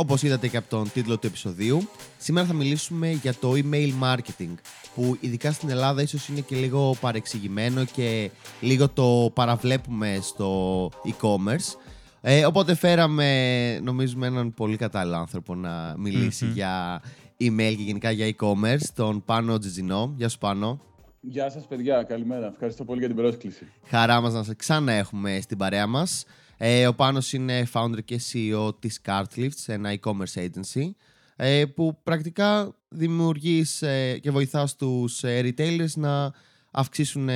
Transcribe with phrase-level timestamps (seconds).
[0.00, 4.54] Όπως είδατε και από τον τίτλο του επεισοδίου, σήμερα θα μιλήσουμε για το email marketing,
[4.94, 11.76] που ειδικά στην Ελλάδα ίσως είναι και λίγο παρεξηγημένο και λίγο το παραβλέπουμε στο e-commerce.
[12.20, 17.02] Ε, οπότε φέραμε, νομίζουμε, έναν πολύ κατάλληλο άνθρωπο να μιλησει για
[17.40, 20.14] email και γενικά για e-commerce, τον Πάνο Τζιτζινό.
[20.16, 20.80] Γεια σου Πάνο.
[21.20, 22.46] Γεια σας παιδιά, καλημέρα.
[22.46, 23.66] Ευχαριστώ πολύ για την πρόσκληση.
[23.86, 26.24] Χαρά μας να σε ξανά έχουμε στην παρέα μας.
[26.62, 30.90] Ε, ο Πάνος είναι founder και CEO της Cartlifts, ένα e-commerce agency,
[31.36, 36.32] ε, που πρακτικά δημιουργείς ε, και βοηθάς τους ε, retailers να
[36.70, 37.28] αυξήσουν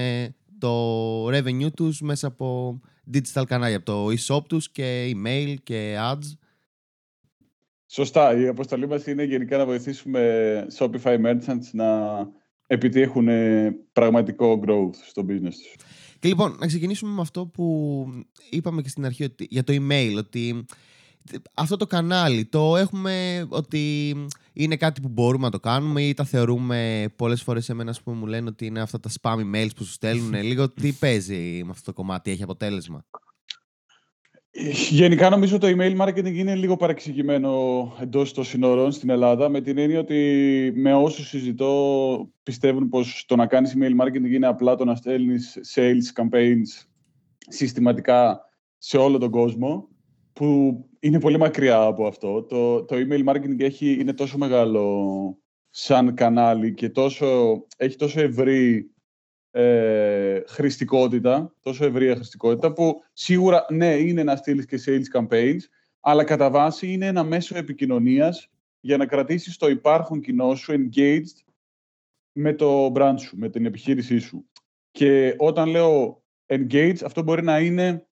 [0.59, 2.81] το revenue τους μέσα από
[3.13, 6.37] digital κανάλια, από το e-shop τους και email και ads.
[7.87, 8.37] Σωστά.
[8.37, 12.19] Η αποστολή μας είναι γενικά να βοηθήσουμε Shopify merchants να
[12.67, 13.29] επιτύχουν
[13.93, 15.75] πραγματικό growth στο business τους.
[16.25, 18.07] Και λοιπόν, να ξεκινήσουμε με αυτό που
[18.51, 20.67] είπαμε και στην αρχή ότι, για το email, ότι
[21.55, 24.15] αυτό το κανάλι το έχουμε ότι
[24.53, 28.27] είναι κάτι που μπορούμε να το κάνουμε ή τα θεωρούμε πολλές φορές εμένα που μου
[28.27, 31.85] λένε ότι είναι αυτά τα spam emails που σου στέλνουν λίγο τι παίζει με αυτό
[31.85, 33.05] το κομμάτι, έχει αποτέλεσμα;
[34.91, 39.79] Γενικά νομίζω το email marketing είναι λίγο παρεξηγημένο εντός των συνόρων στην Ελλάδα με την
[39.79, 44.85] έννοια ότι με όσους συζητώ πιστεύουν πως το να κάνεις email marketing είναι απλά το
[44.85, 46.87] να στέλνεις sales campaigns
[47.49, 48.41] συστηματικά
[48.79, 49.89] σε όλο τον κόσμο
[50.33, 52.43] που είναι πολύ μακριά από αυτό.
[52.43, 55.39] Το, το email marketing έχει, είναι τόσο μεγάλο
[55.71, 58.91] σαν κανάλι και τόσο, έχει τόσο ευρύ
[59.57, 65.61] ε, χρηστικότητα, τόσο ευρεία χρηστικότητα, που σίγουρα ναι, είναι να στείλεις και sales campaigns,
[66.01, 68.49] αλλά κατά βάση είναι ένα μέσο επικοινωνίας
[68.81, 71.45] για να κρατήσεις το υπάρχον κοινό σου engaged
[72.33, 74.49] με το brand σου, με την επιχείρησή σου.
[74.91, 78.07] Και όταν λέω engage, αυτό μπορεί να είναι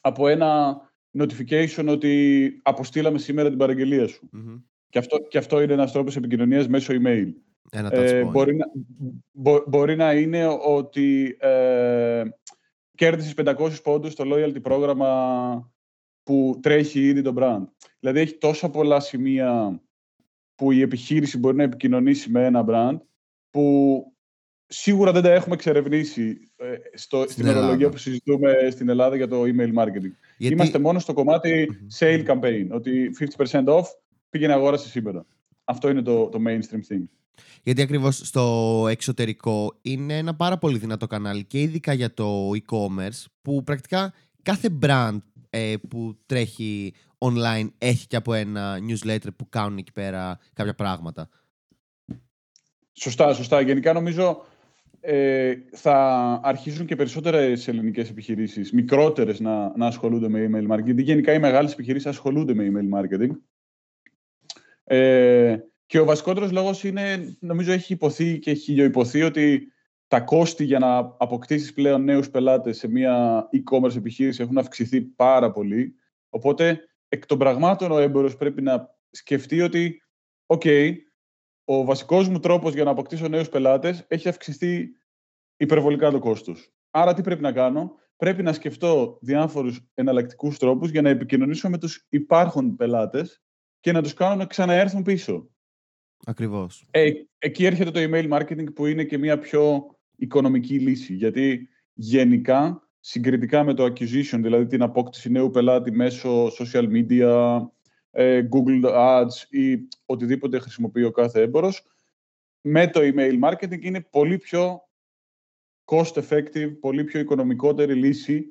[0.00, 0.80] από ένα
[1.18, 4.28] notification ότι αποστήλαμε σήμερα την παραγγελία σου.
[4.88, 7.32] Και, αυτό, και αυτό είναι ένας τρόπος επικοινωνίας μέσω email.
[7.70, 8.66] Ε, μπορεί, να,
[9.66, 12.22] μπορεί να είναι ότι ε,
[12.94, 15.72] κέρδισες 500 πόντους στο loyalty πρόγραμμα
[16.22, 17.64] που τρέχει ήδη το brand.
[18.00, 19.80] Δηλαδή έχει τόσα πολλά σημεία
[20.54, 22.98] που η επιχείρηση μπορεί να επικοινωνήσει με ένα brand
[23.50, 24.04] που
[24.66, 29.28] σίγουρα δεν τα έχουμε εξερευνήσει ε, στο, στην, στην ορολογία που συζητούμε στην Ελλάδα για
[29.28, 30.12] το email marketing.
[30.38, 31.68] Είμαστε μόνο στο κομμάτι
[31.98, 33.84] sale campaign, ότι 50% off
[34.30, 35.26] πήγαινε αγόρασε σήμερα.
[35.64, 37.04] Αυτό είναι το, το mainstream thing.
[37.62, 43.24] Γιατί ακριβώς στο εξωτερικό είναι ένα πάρα πολύ δυνατό κανάλι και ειδικά για το e-commerce
[43.42, 44.12] που πρακτικά
[44.42, 45.18] κάθε brand
[45.50, 51.28] ε, που τρέχει online έχει και από ένα newsletter που κάνουν εκεί πέρα κάποια πράγματα.
[52.92, 53.60] Σωστά, σωστά.
[53.60, 54.44] Γενικά νομίζω
[55.00, 55.94] ε, θα
[56.42, 60.96] αρχίσουν και περισσότερες ελληνικές επιχειρήσεις, μικρότερες, να, να ασχολούνται με email marketing.
[60.96, 63.30] Γενικά οι μεγάλες επιχειρήσεις ασχολούνται με email marketing.
[64.84, 69.72] Ε, και ο βασικότερος λόγος είναι, νομίζω έχει υποθεί και χιλιοϊπωθεί ότι
[70.06, 75.50] τα κόστη για να αποκτήσεις πλέον νέους πελάτες σε μια e-commerce επιχείρηση έχουν αυξηθεί πάρα
[75.50, 75.94] πολύ.
[76.28, 80.02] Οπότε, εκ των πραγμάτων ο έμπορος πρέπει να σκεφτεί ότι
[80.46, 80.62] «ΟΚ,
[81.64, 84.88] ο βασικός μου τρόπος για να αποκτήσω νέους πελάτες έχει αυξηθεί
[85.56, 86.72] υπερβολικά το κόστος.
[86.90, 91.78] Άρα τι πρέπει να κάνω, πρέπει να σκεφτώ διάφορους εναλλακτικούς τρόπους για να επικοινωνήσω με
[91.78, 93.42] τους υπάρχον πελάτες
[93.80, 95.50] και να τους κάνω να ξαναέρθουν πίσω.
[96.26, 96.86] Ακριβώς.
[96.90, 99.86] Ε, εκεί έρχεται το email marketing που είναι και μια πιο
[100.16, 101.14] οικονομική λύση.
[101.14, 107.58] Γιατί γενικά, συγκριτικά με το acquisition, δηλαδή την απόκτηση νέου πελάτη μέσω social media,
[108.10, 111.82] ε, Google Ads ή οτιδήποτε χρησιμοποιεί ο κάθε έμπορος,
[112.60, 114.80] με το email marketing είναι πολύ πιο
[115.84, 118.46] cost effective, πολύ πιο οικονομικότερη λύση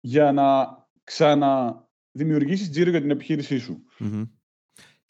[0.00, 0.66] για να
[1.04, 3.84] ξαναδημιουργήσεις τζίρο για την επιχείρησή σου.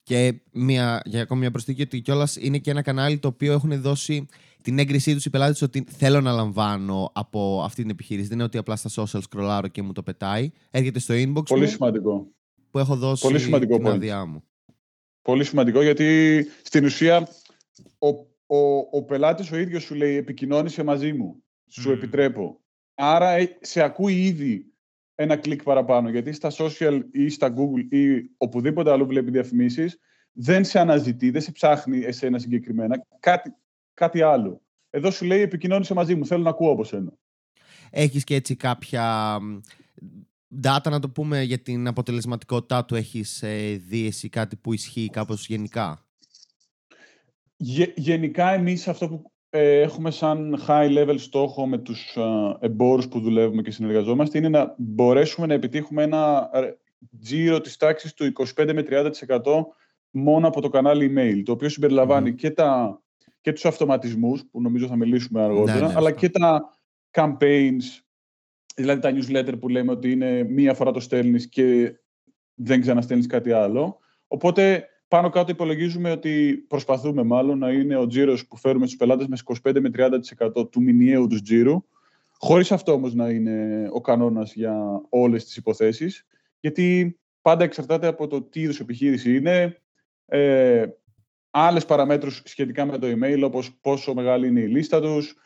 [0.09, 3.81] Και μια, για ακόμη μια προσθήκη ότι κιόλας είναι και ένα κανάλι το οποίο έχουν
[3.81, 4.27] δώσει
[4.63, 8.27] την έγκρισή τους οι πελάτες ότι θέλω να λαμβάνω από αυτή την επιχείρηση.
[8.29, 10.51] Δεν είναι ότι απλά στα social scrollάρω και μου το πετάει.
[10.71, 11.43] Έρχεται στο inbox.
[11.49, 12.33] Πολύ σημαντικό.
[12.71, 14.43] Που έχω δώσει Πολύ σημαντικό την άδειά μου.
[15.23, 17.29] Πολύ σημαντικό γιατί στην ουσία
[17.99, 18.09] ο,
[18.57, 21.43] ο, ο πελάτης ο ίδιος σου λέει επικοινώνησε μαζί μου.
[21.71, 22.61] Σου επιτρέπω.
[22.95, 24.73] Άρα ε, σε ακούει ήδη
[25.15, 26.11] ένα κλικ παραπάνω.
[26.11, 29.99] Γιατί στα social ή στα Google ή οπουδήποτε άλλο βλέπει διαφημίσεις,
[30.41, 33.55] δεν σε αναζητεί, δεν σε ψάχνει εσένα συγκεκριμένα, κάτι,
[33.95, 34.61] κάτι άλλο.
[34.91, 37.13] Εδώ σου λέει επικοινώνησε μαζί μου, θέλω να ακούω από σένα.
[37.91, 39.39] Έχεις και έτσι κάποια
[40.63, 45.09] data να το πούμε για την αποτελεσματικότητά του, έχεις ε, δει εσύ κάτι που ισχύει
[45.11, 46.07] κάπως γενικά;
[47.97, 53.21] γενικά εμείς αυτό που ε, έχουμε σαν high level στόχο με τους ε, εμπόρους που
[53.21, 56.51] δουλεύουμε και συνεργαζόμαστε είναι να μπορέσουμε να επιτύχουμε ένα
[57.21, 59.11] τζίρο της τάξης του 25 με 30%
[60.11, 61.69] μόνο από το κανάλι email, το οποίο
[62.35, 63.01] και, τα,
[63.41, 66.79] και τους αυτοματισμούς, που νομίζω θα μιλήσουμε αργότερα, ναι, ναι, αλλά και τα
[67.11, 68.03] campaigns,
[68.77, 71.99] δηλαδή τα newsletter που λέμε ότι είναι μία φορά το στέλνεις και
[72.55, 73.99] δεν ξαναστέλνεις κάτι άλλο.
[74.27, 79.27] Οπότε πάνω κάτω υπολογίζουμε ότι προσπαθούμε μάλλον να είναι ο τζίρος που φέρουμε στους πελάτες
[79.27, 79.37] με
[79.71, 79.91] 25 με
[80.57, 81.85] 30% του μηνιαίου τους τζίρου,
[82.39, 86.27] χωρίς αυτό όμως να είναι ο κανόνας για όλες τις υποθέσεις,
[86.61, 89.83] γιατί πάντα εξαρτάται από το τι είδους επιχείρηση είναι,
[90.29, 90.87] ε,
[91.51, 95.37] άλλες παραμέτρους σχετικά με το email, όπως πόσο μεγάλη είναι η λίστα τους,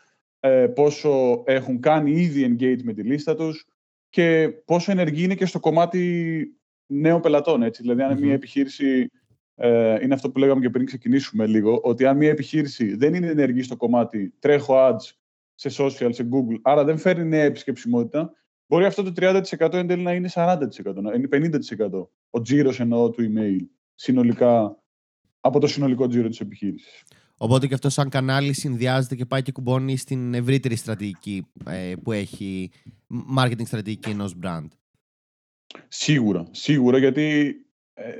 [0.40, 3.66] ε, πόσο έχουν κάνει ήδη engage με τη λίστα τους
[4.08, 6.46] και πόσο ενεργή είναι και στο κομμάτι
[6.86, 7.62] νέων πελατών.
[7.62, 7.82] Έτσι.
[7.82, 9.10] Δηλαδή, αν μια επιχείρηση,
[9.54, 13.26] ε, είναι αυτό που λέγαμε και πριν ξεκινήσουμε λίγο, ότι αν μια επιχείρηση δεν είναι
[13.26, 15.14] ενεργή στο κομμάτι τρέχω ads
[15.54, 18.32] σε social, σε Google, άρα δεν φέρνει νέα επισκεψιμότητα,
[18.66, 20.58] μπορεί αυτό το 30% εν τέλει να είναι 40%,
[20.94, 22.08] να είναι 50%.
[22.30, 23.66] Ο τζίρος εννοώ του email
[24.02, 24.78] συνολικά
[25.40, 27.04] από το συνολικό τζίρο της επιχείρησης.
[27.36, 32.12] Οπότε και αυτό σαν κανάλι συνδυάζεται και πάει και κουμπώνει στην ευρύτερη στρατηγική ε, που
[32.12, 32.70] έχει
[33.38, 34.66] marketing στρατηγική ενός brand.
[35.88, 37.56] Σίγουρα, σίγουρα γιατί
[37.94, 38.12] ε,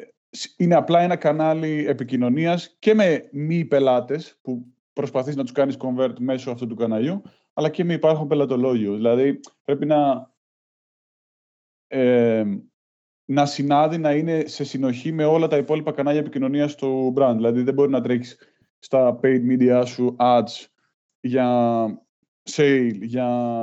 [0.56, 6.14] είναι απλά ένα κανάλι επικοινωνίας και με μη πελάτες που προσπαθείς να τους κάνεις convert
[6.18, 8.94] μέσω αυτού του καναλιού αλλά και με υπάρχον πελατολόγιο.
[8.94, 10.30] Δηλαδή πρέπει να
[11.86, 12.44] ε,
[13.24, 17.34] να συνάδει, να είναι σε συνοχή με όλα τα υπόλοιπα κανάλια επικοινωνίας του brand.
[17.36, 18.34] Δηλαδή δεν μπορεί να τρέχει
[18.78, 20.66] στα paid media σου ads
[21.20, 21.86] για
[22.50, 23.62] sale, για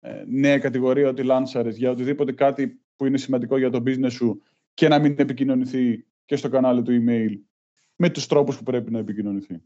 [0.00, 4.42] ε, νέα κατηγορία ότι λάνσαρες, για οτιδήποτε κάτι που είναι σημαντικό για το business σου
[4.74, 7.30] και να μην επικοινωνηθεί και στο κανάλι του email
[7.96, 9.62] με τους τρόπους που πρέπει να επικοινωνηθεί.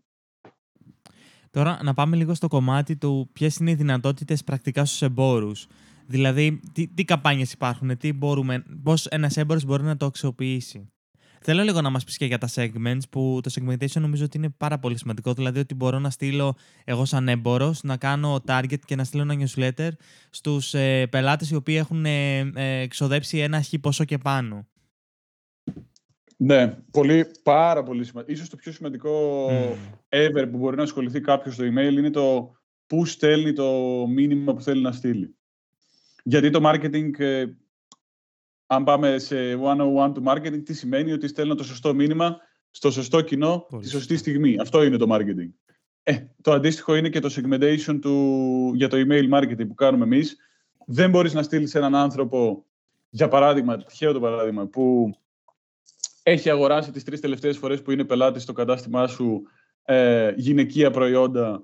[1.50, 5.66] Τώρα να πάμε λίγο στο κομμάτι του ποιες είναι οι δυνατότητες πρακτικά στους εμπόρους.
[6.10, 10.90] Δηλαδή, τι, τι καμπάνιες υπάρχουν, τι μπορούμε, πώς ένας έμπορος μπορεί να το αξιοποιήσει.
[11.40, 14.48] Θέλω λίγο να μας πεις και για τα segments, που το segmentation νομίζω ότι είναι
[14.48, 15.32] πάρα πολύ σημαντικό.
[15.32, 19.34] Δηλαδή, ότι μπορώ να στείλω εγώ, σαν έμπορος, να κάνω target και να στείλω ένα
[19.44, 19.88] newsletter
[20.30, 24.66] στους ε, πελάτες οι οποίοι έχουν ε, ε, εξοδέψει ένα χι ποσό και πάνω.
[26.36, 28.32] Ναι, πολύ, πάρα πολύ σημαντικό.
[28.32, 29.74] Ίσως το πιο σημαντικό mm.
[30.08, 32.52] ever που μπορεί να ασχοληθεί κάποιος στο email είναι το
[32.86, 33.72] πού στέλνει το
[34.08, 35.37] μήνυμα που θέλει να στείλει.
[36.22, 37.44] Γιατί το marketing ε,
[38.66, 42.36] αν πάμε σε 101 του marketing, τι σημαίνει ότι στέλνω το σωστό μήνυμα
[42.70, 44.56] στο σωστό κοινό Πολύ τη σωστή στιγμή.
[44.60, 45.50] Αυτό είναι το marketing.
[46.02, 50.36] Ε, το αντίστοιχο είναι και το segmentation του, για το email marketing που κάνουμε εμείς.
[50.86, 52.64] Δεν μπορείς να στείλεις έναν άνθρωπο,
[53.08, 55.14] για παράδειγμα, τυχαίο το παράδειγμα, που
[56.22, 59.42] έχει αγοράσει τις τρεις τελευταίες φορές που είναι πελάτης στο κατάστημά σου
[59.84, 61.60] ε, γυναικεία προϊόντα.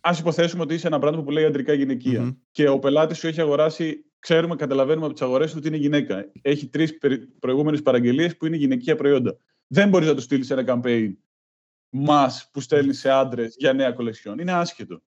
[0.00, 1.74] Ας υποθέσουμε ότι είσαι ένα πράγμα που λέει αντρικά
[2.50, 6.30] και ο πελάτης σου έχει αγοράσει ξέρουμε, καταλαβαίνουμε από τις αγορές του ότι είναι γυναίκα.
[6.42, 6.98] Έχει τρεις
[7.38, 9.36] προηγούμενες παραγγελίες που είναι γυναικεία προϊόντα.
[9.66, 11.12] Δεν μπορείς να τους στείλεις ένα campaign
[11.88, 14.38] μας που στέλνεις σε άντρες για νέα κολεξιόν.
[14.38, 15.02] Είναι άσχετο.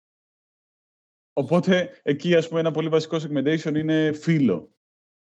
[1.33, 4.71] Οπότε εκεί, ας πούμε, ένα πολύ βασικό segmentation είναι φίλο.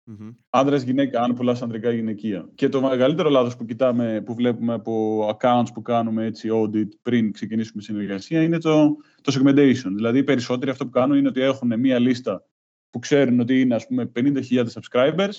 [0.07, 0.35] Mm-hmm.
[0.51, 2.51] Άντρα-γυναίκα, αν πουλάς ανδρικά γυναικεία.
[2.55, 7.33] Και το μεγαλύτερο λάθος που κοιτάμε, που βλέπουμε από accounts που κάνουμε έτσι audit πριν
[7.33, 9.91] ξεκινήσουμε συνεργασία, είναι το, το segmentation.
[9.95, 12.47] Δηλαδή, οι περισσότεροι αυτό που κάνουν είναι ότι έχουν μία λίστα
[12.91, 15.35] που ξέρουν ότι είναι ας πούμε 50.000 subscribers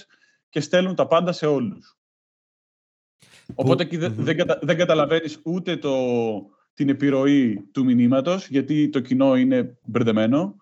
[0.49, 1.97] και στέλνουν τα πάντα σε όλους.
[3.55, 5.95] Οπότε εκεί δεν, κατα, δεν καταλαβαίνεις ούτε το,
[6.73, 10.55] την επιρροή του μηνύματος, γιατί το κοινό είναι μπερδεμένο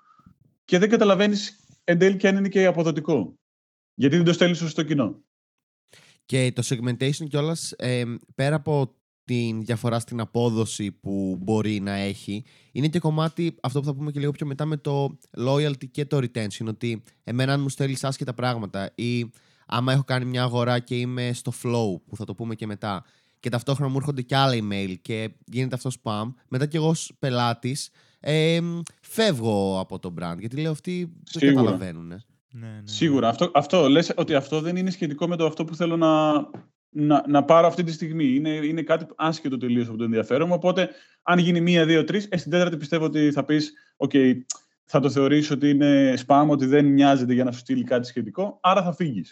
[0.65, 3.39] και δεν καταλαβαίνεις εν τέλει και αν είναι και αποδοτικό.
[3.93, 5.23] Γιατί δεν το στέλνεις στο κοινό.
[6.25, 8.03] Και το segmentation κιόλας, ε,
[8.35, 12.43] πέρα από την διαφορά στην απόδοση που μπορεί να έχει.
[12.71, 16.05] Είναι και κομμάτι αυτό που θα πούμε και λίγο πιο μετά με το loyalty και
[16.05, 16.65] το retention.
[16.67, 19.31] Ότι εμένα αν μου στέλνεις άσχετα πράγματα ή
[19.65, 23.05] άμα έχω κάνει μια αγορά και είμαι στο flow, που θα το πούμε και μετά,
[23.39, 27.11] και ταυτόχρονα μου έρχονται και άλλα email και γίνεται αυτό spam, μετά κι εγώ ως
[27.19, 28.59] πελάτης ε,
[29.01, 32.23] φεύγω από το brand, γιατί λέω αυτοί το καταλαβαίνουν.
[32.51, 32.81] Ναι, ναι.
[32.83, 33.27] Σίγουρα.
[33.27, 36.33] Αυτό, αυτό λες ότι αυτό δεν είναι σχετικό με το αυτό που θέλω να,
[36.89, 38.25] να, να πάρω αυτή τη στιγμή.
[38.25, 40.53] Είναι, είναι κάτι άσχετο τελείως από το ενδιαφέρον μου.
[40.53, 40.89] Οπότε,
[41.23, 44.33] αν γίνει μία, δύο, τρεις, ε, στην τέταρτη πιστεύω ότι θα πεις: OK,
[44.83, 48.59] θα το θεωρήσει ότι είναι spam, ότι δεν νοιάζεται για να σου στείλει κάτι σχετικό,
[48.61, 49.23] άρα θα φυγει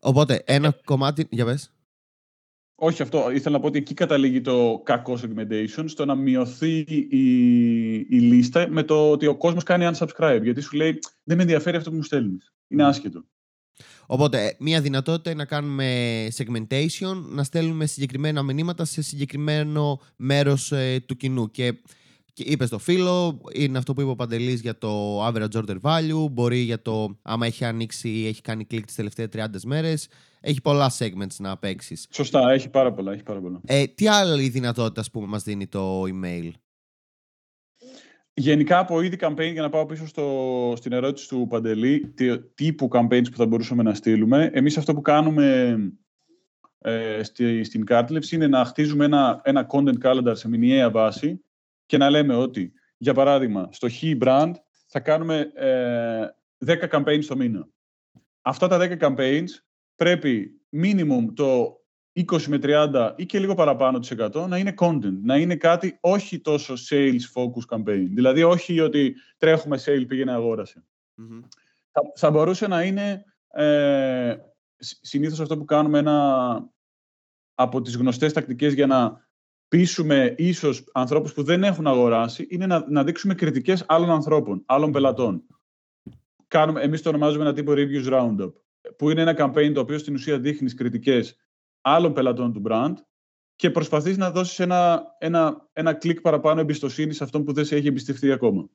[0.00, 1.26] Οπότε, ένα ε, κομμάτι.
[1.30, 1.73] Για πες.
[2.76, 3.30] Όχι αυτό.
[3.30, 6.78] Ήθελα να πω ότι εκεί καταλήγει το κακό segmentation, στο να μειωθεί
[7.08, 10.40] η, η λίστα με το ότι ο κόσμος κάνει unsubscribe.
[10.42, 12.52] Γιατί σου λέει: Δεν με ενδιαφέρει αυτό που μου στέλνεις.
[12.68, 13.24] Είναι άσχετο.
[14.06, 21.04] Οπότε, μία δυνατότητα είναι να κάνουμε segmentation, να στέλνουμε συγκεκριμένα μηνύματα σε συγκεκριμένο μέρος ε,
[21.06, 21.50] του κοινού.
[21.50, 21.74] Και
[22.32, 26.30] Και είπες στο φίλο, είναι αυτό που είπε ο Παντελής για το average order value,
[26.30, 30.08] μπορεί για το άμα έχει ανοίξει ή έχει κάνει κλικ τις τελευταίες 30 μέρες,
[30.44, 32.06] έχει πολλά segments να παίξεις.
[32.10, 33.12] Σωστά, έχει πάρα πολλά.
[33.12, 33.60] Έχει πάρα πολλά.
[33.64, 36.50] Ε, τι άλλη δυνατότητα που μας δίνει το email;
[38.36, 42.88] Γενικά από είδη campaign, για να πάω πίσω στο, στην ερώτηση του Παντελή, τι, τύπου
[42.92, 44.50] campaigns που θα μπορούσαμε να στείλουμε.
[44.52, 45.76] Εμείς αυτό που κάνουμε
[46.78, 51.44] ε, στη, στην κάρτλευση είναι να χτίζουμε ένα, ένα content calendar σε μηνιαία βάση
[51.86, 54.52] και να λέμε ότι, για παράδειγμα, στο He brand
[54.86, 56.26] θα κάνουμε ε,
[56.66, 57.68] 10 campaigns το μήνα.
[58.42, 59.48] Αυτά τα 10 campaigns
[59.96, 61.78] πρέπει minimum το
[62.32, 65.98] 20 με 30 ή και λίγο παραπάνω της 100 να είναι content, να είναι κάτι
[66.00, 68.06] όχι τόσο sales focus campaign.
[68.10, 70.32] Δηλαδή όχι ότι τρέχουμε sale πήγαινε
[71.90, 74.36] Θα, θα μπορούσε να είναι ε,
[74.78, 76.68] συνήθως αυτό που κάνουμε ένα
[77.54, 79.28] από τις γνωστές τακτικές για να
[79.68, 84.92] πείσουμε ίσως ανθρώπους που δεν έχουν αγοράσει είναι να, να δείξουμε κριτικές άλλων ανθρώπων, άλλων
[84.92, 85.42] πελατών.
[86.48, 88.52] Κάνουμε, εμείς το ονομάζουμε ένα τύπο reviews roundup,
[88.96, 91.36] που είναι ένα campaign το οποίο στην ουσία δείχνει κριτικές
[91.80, 92.94] άλλων πελατών του brand
[93.56, 97.76] και προσπαθείς να δώσεις ένα, ένα, ένα κλικ παραπάνω εμπιστοσύνης σε αυτόν που δεν σε
[97.76, 98.68] έχει εμπιστευτεί ακόμα.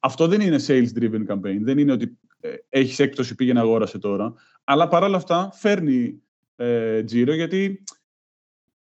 [0.00, 1.58] Αυτό δεν είναι sales-driven campaign.
[1.60, 4.34] Δεν είναι ότι ε, έχεις έκπτωση πήγαινε αγόρασε τώρα.
[4.64, 6.22] Αλλά παρόλα αυτά φέρνει
[6.56, 7.82] ε, τζίρο γιατί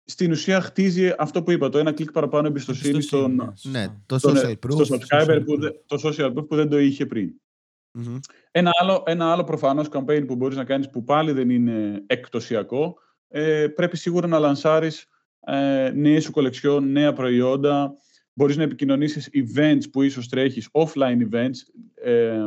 [0.04, 4.52] στην ουσία χτίζει αυτό που είπα, το ένα κλικ παραπάνω εμπιστοσύνη στον, ναι, το social
[4.66, 7.32] proof, στο subscriber που, το social proof που δεν το είχε πριν.
[8.50, 12.98] Ένα άλλο, ένα άλλο προφανώς campaign που μπορείς να κάνεις που πάλι δεν είναι εκπτωσιακό
[13.28, 15.08] ε, πρέπει σίγουρα να λανσάρεις
[15.40, 17.94] ε, νέες σου κολεξιόν, νέα προϊόντα.
[18.32, 21.56] Μπορείς να επικοινωνήσεις events που ίσως τρέχεις, offline events,
[21.94, 22.38] ε,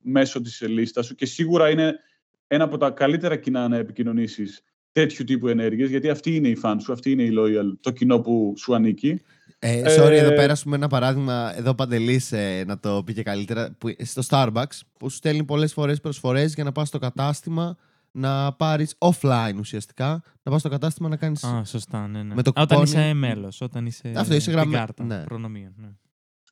[0.00, 1.98] μέσω της λίστας σου και σίγουρα είναι
[2.46, 4.62] ένα από τα καλύτερα κοινά να επικοινωνήσεις
[4.92, 8.20] τέτοιου τύπου ενέργειες, γιατί αυτή είναι η fan σου, αυτή είναι η loyal, το κοινό
[8.20, 9.20] που σου ανήκει.
[9.68, 13.74] Ε, sorry, ε, εδώ πέρασουμε ένα παράδειγμα, εδώ Παντελής ε, να το πει και καλύτερα,
[13.78, 17.76] που, στο Starbucks, που σου στέλνει πολλές φορές προσφορές για να πας στο κατάστημα
[18.10, 21.44] να πάρεις offline ουσιαστικά, να πας στο κατάστημα να κάνεις.
[21.44, 22.34] Α, σωστά, ναι, ναι.
[22.34, 24.12] Με το όταν είσαι μέλος, όταν είσαι.
[24.16, 24.78] Αυτό είσαι γραμμένο.
[24.78, 25.22] Κάρτα, ναι.
[25.24, 25.72] προνομία.
[25.76, 25.88] Ναι.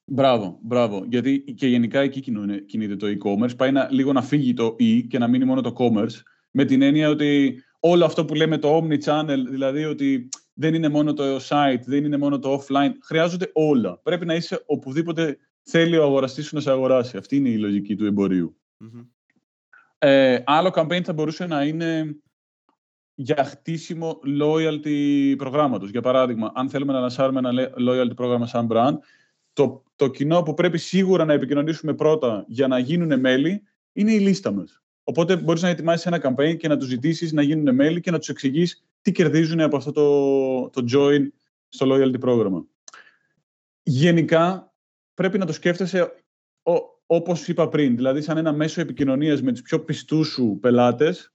[0.07, 1.05] Μπράβο, μπράβο.
[1.09, 2.21] Γιατί και γενικά εκεί
[2.67, 3.57] κινείται το e-commerce.
[3.57, 6.23] Πάει να, λίγο να φύγει το e και να μείνει μόνο το commerce.
[6.51, 11.13] Με την έννοια ότι όλο αυτό που λέμε το omni-channel, δηλαδή ότι δεν είναι μόνο
[11.13, 13.99] το site, δεν είναι μόνο το offline, χρειάζονται όλα.
[14.03, 17.17] Πρέπει να είσαι οπουδήποτε θέλει ο αγοραστής σου να σε αγοράσει.
[17.17, 18.57] Αυτή είναι η λογική του εμποριου
[19.99, 22.17] ε, άλλο campaign θα μπορούσε να είναι
[23.15, 25.91] για χτίσιμο loyalty προγράμματος.
[25.91, 28.95] Για παράδειγμα, αν θέλουμε να λανσάρουμε ένα loyalty πρόγραμμα σαν brand,
[29.53, 34.19] το, το κοινό που πρέπει σίγουρα να επικοινωνήσουμε πρώτα για να γίνουν μέλη είναι η
[34.19, 34.83] λίστα μας.
[35.05, 38.19] Οπότε μπορείς να ετοιμάσεις ένα campaign και να τους ζητήσεις να γίνουν μέλη και να
[38.19, 41.27] τους εξηγείς τι κερδίζουν από αυτό το, το join
[41.69, 42.67] στο loyalty πρόγραμμα.
[43.83, 44.75] Γενικά,
[45.15, 46.13] πρέπει να το σκέφτεσαι
[47.07, 51.33] όπως είπα πριν, δηλαδή σαν ένα μέσο επικοινωνίας με τους πιο πιστούς σου πελάτες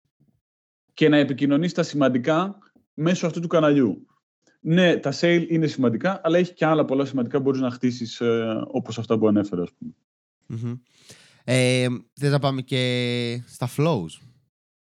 [0.94, 2.58] και να επικοινωνείς τα σημαντικά
[2.94, 4.08] μέσω αυτού του καναλιού.
[4.60, 8.22] Ναι, τα sale είναι σημαντικά, αλλά έχει και άλλα πολλά σημαντικά που μπορείς να χτίσεις
[8.22, 9.94] ε, όπως αυτά που ανέφερα, ας πούμε.
[10.50, 10.80] Mm-hmm.
[11.44, 14.22] Ε, θες να πάμε και στα flows.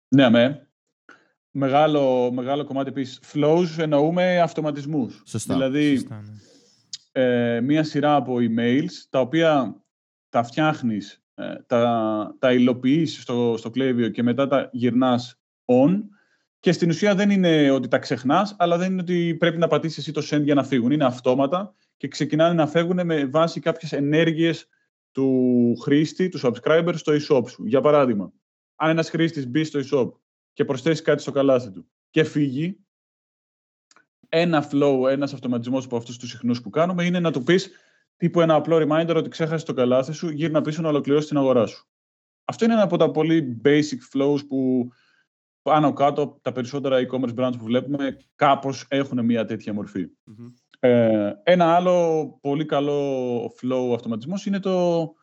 [0.07, 0.66] Ναι, με.
[1.59, 3.19] Μεγάλο, μεγάλο κομμάτι επίσης.
[3.33, 5.21] Flows εννοούμε αυτοματισμούς.
[5.25, 5.53] Σωστά.
[5.53, 6.23] Δηλαδή, Σωστά,
[7.13, 7.21] ναι.
[7.23, 9.81] ε, μία σειρά από emails, τα οποία
[10.29, 16.03] τα φτιάχνεις, ε, τα, τα υλοποιείς στο, στο κλέβιο και μετά τα γυρνάς on
[16.59, 19.97] και στην ουσία δεν είναι ότι τα ξεχνάς, αλλά δεν είναι ότι πρέπει να πατήσεις
[19.97, 20.91] εσύ το send για να φύγουν.
[20.91, 24.67] Είναι αυτόματα και ξεκινάνε να φεύγουν με βάση κάποιες ενέργειες
[25.11, 27.65] του χρήστη, του subscriber στο e-shop σου.
[27.65, 28.31] Για παράδειγμα,
[28.75, 30.11] αν ένας χρήστης μπει στο e-shop
[30.57, 31.87] και προσθέσεις κάτι στο καλάθι του.
[32.09, 32.77] Και φύγει,
[34.29, 37.71] ένα flow, ένας αυτοματισμός από αυτούς τους συχνούς που κάνουμε είναι να του πεις
[38.17, 41.65] τύπου ένα απλό reminder ότι ξέχασες το καλάθι σου, γύρνα πίσω να ολοκληρώσεις την αγορά
[41.65, 41.87] σου.
[42.45, 44.89] Αυτό είναι ένα από τα πολύ basic flows που
[45.61, 49.73] πάνω κάτω τα περισσότερα e-commerce brands που βλέπουμε κάπως έχουν μια τέτοια
[50.79, 55.13] Ε, ένα άλλο πολύ καλό flow αυτοματισμός είναι το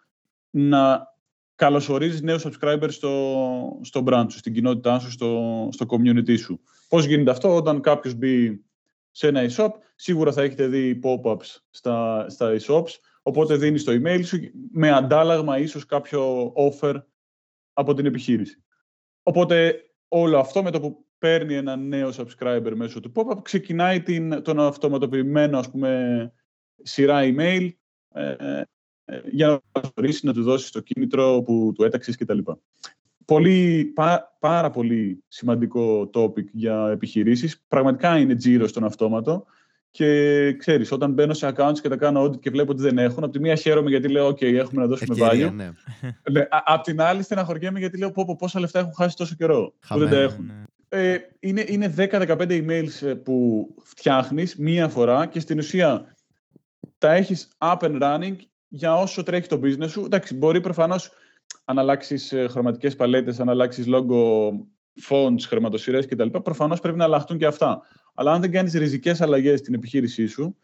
[0.51, 1.14] να
[1.55, 6.61] καλωσορίζεις νέους subscribers στο, στο brand σου, στην κοινότητά σου, στο, στο community σου.
[6.89, 8.65] Πώς γίνεται αυτό; Όταν κάποιος μπει
[9.11, 12.91] σε ένα e-shop, σίγουρα θα έχετε δει pop-ups στα, στα e-shops,
[13.23, 14.39] οπότε δίνεις το email σου
[14.73, 16.95] με αντάλλαγμα ίσως κάποιο offer
[17.73, 18.63] από την επιχείρηση.
[19.23, 19.75] Οπότε
[20.09, 24.61] όλο αυτό με το που παίρνει ένα νέο subscriber μέσω του pop-up ξεκινάει την, τον
[24.61, 26.33] αυτοματοποιημένο ας πούμε,
[26.83, 27.69] σειρά email
[28.15, 28.63] ε, ε,
[29.31, 32.39] για να να του δώσεις το κίνητρο που του έταξες κτλ
[33.25, 33.93] πολύ,
[34.39, 37.65] πάρα πολύ σημαντικό topic για επιχειρήσεις.
[37.69, 39.45] Πραγματικά είναι τζίρο στον αυτόματο
[39.91, 43.25] Και ξέρεις, όταν μπαίνω σε accounts και τα κάνω audit και βλέπω ότι δεν έχουν,
[43.25, 45.55] από τη μία χαίρομαι γιατί λέω: OK, έχουμε να δώσουμε Ευκαιρία, value.
[45.55, 45.71] ναι.
[46.33, 49.35] Ναι, α- απ' την άλλη, στεναχωριέμαι γιατί λέω: Πω, πω, πόσα λεφτά έχουν χάσει τόσο
[49.35, 50.45] καιρό που δεν τα Χαμένα, έχουν.
[50.45, 50.63] Ναι.
[50.89, 56.15] Ε, είναι, είναι 10-15 emails ε, που φτιάχνεις μία φορά και στην ουσία
[56.99, 58.37] τα έχεις up and running
[58.75, 60.05] για όσο τρέχει το business σου.
[60.05, 61.11] Εντάξει, μπορεί προφανώς
[61.65, 64.49] αν αλλάξεις ε, χρωματικές παλέτες, αν αλλάξεις logo,
[65.09, 66.27] fonts, χρηματοσυρές κτλ.
[66.27, 67.83] Προφανώς πρέπει να αλλάχτούν και αυτά.
[68.15, 70.57] Αλλά αν δεν κάνεις ριζικές αλλαγές στην επιχείρησή σου,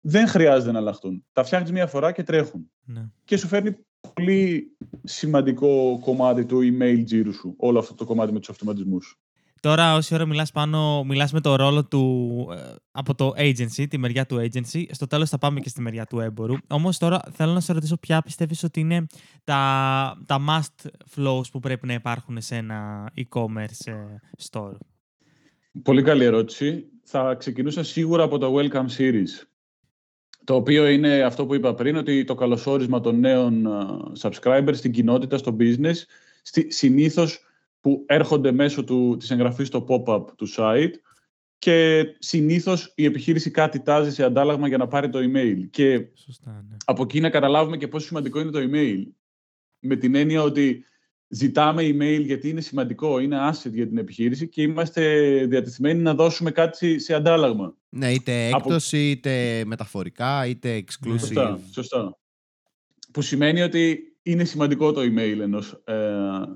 [0.00, 1.24] δεν χρειάζεται να αλλάχτούν.
[1.32, 2.70] Τα φτιάχνεις μία φορά και τρέχουν.
[2.84, 3.08] Ναι.
[3.24, 3.76] Και σου φέρνει
[4.14, 9.20] πολύ σημαντικό κομμάτι του email τζίρου σου, όλο αυτό το κομμάτι με τους αυτοματισμούς.
[9.60, 13.98] Τώρα, όση ώρα μιλάς πάνω, μιλάς με το ρόλο του ε, από το agency, τη
[13.98, 14.84] μεριά του agency.
[14.90, 16.54] Στο τέλος θα πάμε και στη μεριά του έμπορου.
[16.68, 19.06] Όμως τώρα θέλω να σε ρωτήσω ποια πιστεύεις ότι είναι
[19.44, 20.86] τα, τα must
[21.16, 23.94] flows που πρέπει να υπάρχουν σε ένα e-commerce ε,
[24.50, 24.76] store;
[25.82, 26.84] Πολύ καλή ερώτηση.
[27.04, 29.46] Θα ξεκινούσα σίγουρα από το Welcome Series.
[30.44, 33.70] Το οποίο είναι αυτό που είπα πριν, ότι το καλωσόρισμα των νέων ε,
[34.20, 35.96] subscribers στην κοινότητα, στο business,
[36.42, 37.44] στη, συνήθως
[37.80, 40.92] που έρχονται μέσω του, της εγγραφής στο pop-up του site
[41.58, 45.68] και συνήθως η επιχείρηση κάτι τάζει σε αντάλλαγμα για να πάρει το email.
[45.70, 46.76] Και Σωστά, ναι.
[46.84, 49.02] από εκεί να καταλάβουμε και πόσο σημαντικό είναι το email.
[49.78, 50.84] Με την έννοια ότι
[51.28, 55.04] ζητάμε email γιατί είναι σημαντικό, είναι asset για την επιχείρηση και είμαστε
[55.46, 57.76] διατεθειμένοι να δώσουμε κάτι σε αντάλλαγμα.
[57.88, 61.18] Ναι, είτε Από- έκπτωση, είτε μεταφορικά, είτε exclusive.
[61.18, 62.18] Σωστά, σωστά.
[63.12, 65.94] Που σημαίνει ότι είναι σημαντικό το email ενός ε,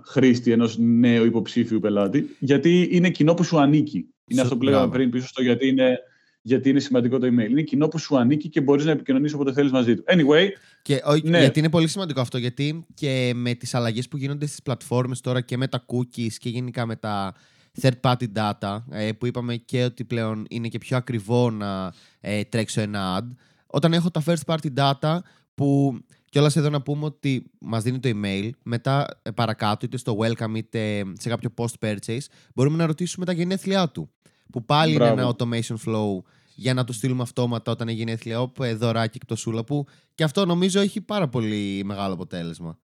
[0.06, 3.96] χρήστη, ενός νέου υποψήφιου πελάτη, γιατί είναι κοινό που σου ανήκει.
[4.26, 4.96] Είναι Σω- αυτό που λέγαμε μπράβο.
[4.98, 5.98] πριν πίσω στο γιατί είναι,
[6.42, 7.50] γιατί είναι σημαντικό το email.
[7.50, 10.04] Είναι κοινό που σου ανήκει και μπορείς να επικοινωνήσεις όποτε θέλεις μαζί του.
[10.06, 10.48] Anyway,
[10.82, 11.38] Και, ο- Ναι.
[11.38, 15.40] Γιατί είναι πολύ σημαντικό αυτό, γιατί και με τις αλλαγές που γίνονται στις πλατφόρμες τώρα
[15.40, 17.34] και με τα cookies και γενικά με τα
[17.80, 22.44] third party data, ε, που είπαμε και ότι πλέον είναι και πιο ακριβό να ε,
[22.44, 23.34] τρέξω ένα ad,
[23.66, 25.18] όταν έχω τα first party data
[25.54, 25.98] που
[26.34, 30.56] κιόλας εδώ να πούμε ότι μας δίνει το email, μετά ε, παρακάτω είτε στο welcome
[30.56, 34.10] είτε σε κάποιο post purchase, μπορούμε να ρωτήσουμε τα γενέθλιά του.
[34.52, 35.12] Που πάλι Μπράβο.
[35.12, 36.22] είναι ένα automation flow
[36.54, 40.44] για να του στείλουμε αυτόματα όταν είναι γενέθλια, όπου ε, δωράκι εκτοσούλα που και αυτό
[40.44, 42.78] νομίζω έχει πάρα πολύ μεγάλο αποτέλεσμα.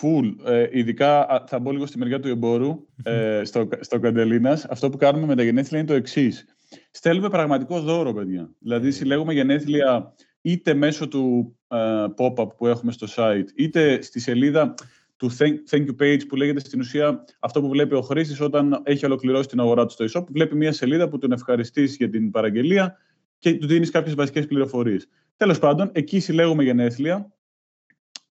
[0.00, 0.50] Full.
[0.50, 4.64] Ε, ειδικά α, θα μπω λίγο στη μεριά του εμπόρου, ε, στο, στο Καντελίνας.
[4.64, 6.44] Αυτό που κάνουμε με τα γενέθλια είναι το εξής.
[6.90, 8.50] Στέλνουμε πραγματικό δώρο, παιδιά.
[8.58, 14.74] Δηλαδή, συλλέγουμε γενέθλια είτε μέσω του ε, pop-up που έχουμε στο site, είτε στη σελίδα
[15.16, 18.80] του thank, thank you page που λέγεται στην ουσία αυτό που βλέπει ο χρήστη όταν
[18.84, 20.24] έχει ολοκληρώσει την αγορά του στο e-shop.
[20.30, 22.96] Βλέπει μια σελίδα που τον ευχαριστείς για την παραγγελία
[23.38, 25.08] και του δίνεις κάποιες βασικές πληροφορίες.
[25.36, 27.32] Τέλος πάντων, εκεί συλλέγουμε γενέθλια.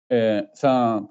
[0.07, 1.03] Ε, θα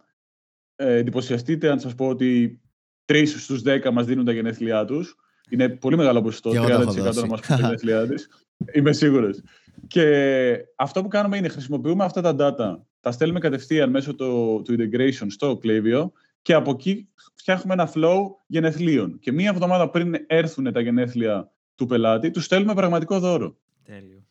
[0.76, 2.60] ε, εντυπωσιαστείτε αν σας πω ότι
[3.04, 5.16] τρεις στους 10 μας δίνουν τα γενέθλιά τους.
[5.50, 7.26] Είναι πολύ μεγάλο ποσοστό, Και εγώ τα 30% έχω να δώσει.
[7.26, 8.28] μας πούν τα γενέθλιά της.
[8.72, 9.40] Είμαι σίγουρος.
[9.86, 14.76] Και αυτό που κάνουμε είναι χρησιμοποιούμε αυτά τα data, τα στέλνουμε κατευθείαν μέσω το, του
[14.78, 16.10] integration στο Klaviyo
[16.42, 19.18] και από εκεί φτιάχνουμε ένα flow γενεθλίων.
[19.18, 23.56] Και μία εβδομάδα πριν έρθουν τα γενέθλια του πελάτη, τους στέλνουμε πραγματικό δώρο.
[23.84, 24.22] Τέλειο.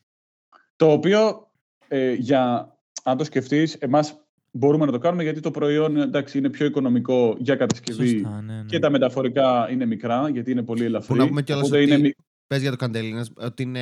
[0.76, 1.50] Το οποίο,
[1.88, 4.16] ε, για, αν το σκεφτείς, εμάς
[4.50, 8.52] μπορούμε να το κάνουμε γιατί το προϊόν εντάξει, είναι πιο οικονομικό για κατασκευή Σωστά, ναι,
[8.54, 8.62] ναι.
[8.66, 11.14] και τα μεταφορικά είναι μικρά γιατί είναι πολύ ελαφρύ.
[11.14, 12.14] Που να πούμε κιόλας Οπότε ότι είναι μη-
[12.48, 13.80] Πες για το Καντελίνας ότι είναι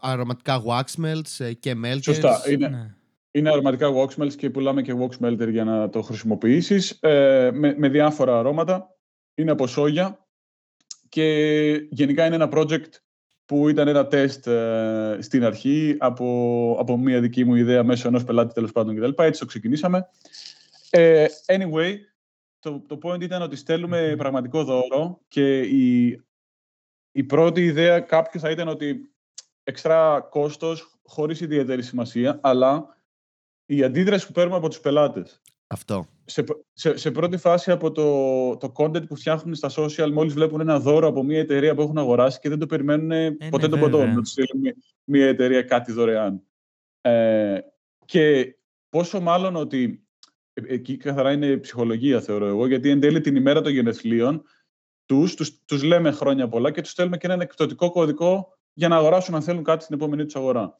[0.00, 2.02] αρωματικά wax melts ε, και melters.
[2.02, 2.42] Σωστά.
[2.50, 2.94] Είναι, Ναι.
[3.30, 7.74] είναι αρωματικά wax melts και πουλάμε και wax melter για να το χρησιμοποιήσεις ε, με,
[7.78, 8.96] με διάφορα αρώματα.
[9.34, 10.26] Είναι από σόγια
[11.08, 11.26] και
[11.90, 12.90] γενικά είναι ένα project
[13.44, 18.24] που ήταν ένα τεστ ε, στην αρχή από, από μια δική μου ιδέα μέσω ενός
[18.24, 19.22] πελάτη τέλος πάντων κτλ.
[19.22, 20.08] Έτσι το ξεκινήσαμε.
[20.90, 21.94] Ε, anyway,
[22.58, 24.16] το, το point ήταν ότι στέλνουμε Μμμ.
[24.16, 26.20] πραγματικό δώρο και η,
[27.18, 29.12] η πρώτη ιδέα κάποιου θα ήταν ότι
[29.64, 32.96] εξτρά κόστος χωρίς ιδιαίτερη σημασία, αλλά
[33.66, 35.40] η αντίδραση που παίρνουμε από τους πελάτες.
[35.66, 36.06] Αυτό.
[36.24, 40.34] Σε, π- σε, σε πρώτη φάση από το, το content που φτιάχνουν στα social, μόλις
[40.34, 43.68] βλέπουν ένα δώρο από μια εταιρεία που έχουν αγοράσει και δεν το περιμένουν ποτέ ναι,
[43.68, 44.14] τον ποτό βέβαια.
[44.14, 46.42] να τους στείλει μια, μια εταιρεία κάτι δωρεάν.
[47.00, 47.58] Ε,
[48.04, 48.54] και
[48.88, 50.06] πόσο μάλλον ότι
[50.52, 54.42] ε, εκεί καθαρά είναι ψυχολογία θεωρώ εγώ, γιατί εν τέλει την ημέρα των γενεθλίων
[55.08, 58.96] τους, τους, τους λέμε χρόνια πολλά και τους στέλνουμε και έναν εκπτωτικό κωδικό για να
[58.96, 60.78] αγοράσουν αν θέλουν κάτι στην επόμενη τους αγορά.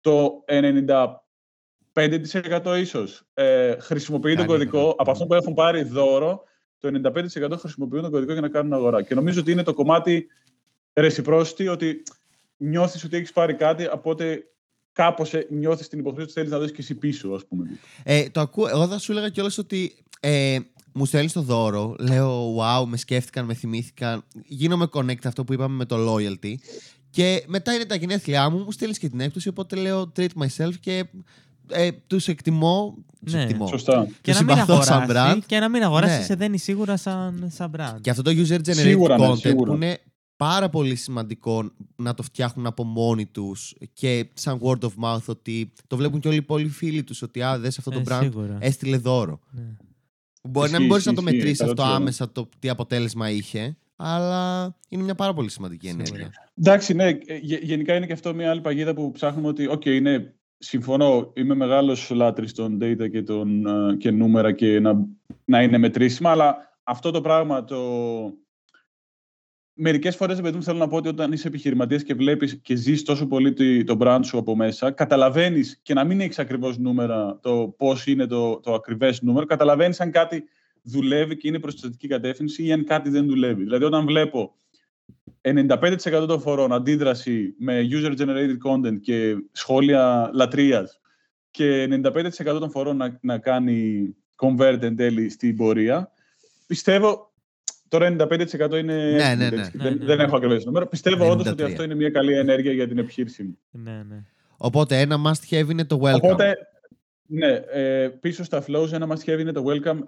[0.00, 4.94] Το 95% ίσως ε, χρησιμοποιεί τον Κάνει κωδικό, αυτό.
[4.98, 6.42] από αυτό που έχουν πάρει δώρο,
[6.78, 9.02] το 95% χρησιμοποιούν τον κωδικό για να κάνουν αγορά.
[9.02, 10.26] Και νομίζω ότι είναι το κομμάτι
[10.92, 12.02] reciprocity, ότι
[12.56, 14.42] νιώθεις ότι έχεις πάρει κάτι, οπότε
[14.92, 17.78] κάπως ε, νιώθεις την υποχρέωση ότι θέλεις να δώσεις και εσύ πίσω, ας πούμε.
[18.04, 18.68] Ε, το ακούω.
[18.68, 20.58] Εγώ θα σου έλεγα κιόλας ότι ε,
[20.98, 21.96] μου στέλνεις το δώρο.
[21.98, 24.24] Λέω, wow, με σκέφτηκαν, με θυμήθηκαν.
[24.46, 26.54] Γίνομαι connect αυτό που είπαμε με το loyalty.
[27.10, 30.72] Και μετά είναι τα γενέθλιά μου, μου στείλει και την έκπτωση, οπότε λέω treat myself
[30.80, 31.04] και
[31.70, 32.94] ε, τους εκτιμώ.
[33.24, 33.42] Τους Ναι.
[33.42, 33.66] εκτιμώ.
[33.66, 34.06] Σωστά.
[34.20, 35.34] Και Τους να μην συμπαθώ σαν αγοράσει.
[35.38, 35.42] brand.
[35.46, 36.24] Και να μην αγοράσει, Ναι.
[36.24, 38.00] σε δένει σίγουρα σαν, σαν brand.
[38.00, 39.70] Και αυτό το user generated Σίγουρα, ναι, content σίγουρα.
[39.70, 39.98] που είναι
[40.36, 45.72] πάρα πολύ σημαντικό να το φτιάχνουν από μόνοι τους και σαν word of mouth ότι
[45.86, 48.18] το βλέπουν και όλοι οι υπόλοιποι φίλοι τους ότι α, δες αυτό το Ε, brand
[48.22, 48.56] σίγουρα.
[48.60, 49.40] έστειλε δώρο.
[49.50, 49.62] Ναι.
[50.42, 51.86] Μπορεί να Ισχύει, μην μπορείς να το ισχύει, μετρήσεις αυτό 100%.
[51.86, 56.04] άμεσα το τι αποτέλεσμα είχε, αλλά είναι μια πάρα πολύ σημαντική Σίγουρα.
[56.08, 56.30] ενέργεια.
[56.58, 57.04] Εντάξει, ναι.
[57.04, 61.32] ε, γε- Γενικά είναι και αυτό μια άλλη παγίδα που ψάχνουμε ότι, οκ, είναι, συμφωνώ,
[61.36, 65.06] είμαι μεγάλος λάτρης των data και, των, ε, και νούμερα και να,
[65.44, 67.76] να είναι μετρήσιμα, αλλά αυτό το πράγμα, το...
[69.80, 73.02] Μερικές φορές, παιδί μου, θέλω να πω ότι όταν είσαι επιχειρηματίας και βλέπεις και ζεις
[73.02, 77.38] τόσο πολύ τη- το brand σου από μέσα, καταλαβαίνεις και να μην έχεις ακριβώς νούμερα
[77.42, 80.44] το πώς είναι το, το ακριβές νούμερο, καταλαβαίνεις αν κάτι
[80.82, 83.62] δουλεύει και είναι προς τη θετική κατεύθυνση ή αν κάτι δεν δουλεύει.
[83.62, 84.54] Δηλαδή, όταν βλέπω
[85.42, 91.00] 95% των φορών αντίδραση με user-generated content και σχόλια λατρείας
[91.50, 96.12] και 95% των φορών να, να κάνει convert εν τέλει στην πορεία,
[96.66, 97.27] πιστεύω,
[97.88, 99.56] τώρα 95% είναι Ναι, estimate, ναι, ναι.
[99.56, 100.22] έτσι, Ναι, δεν, ναι, δεν ναι.
[100.22, 100.86] έχω ακριβές νούμερο.
[100.86, 101.66] Πιστεύω όντως ότι 93.
[101.66, 103.58] αυτό είναι μια καλή ενέργεια για την επιχείρησή μου.
[103.70, 104.24] Ναι, ναι.
[104.56, 106.20] Οπότε ένα must have είναι το welcome.
[106.22, 106.54] Οπότε,
[107.26, 109.98] ναι, ε, πίσω στα flows ένα must have είναι το welcome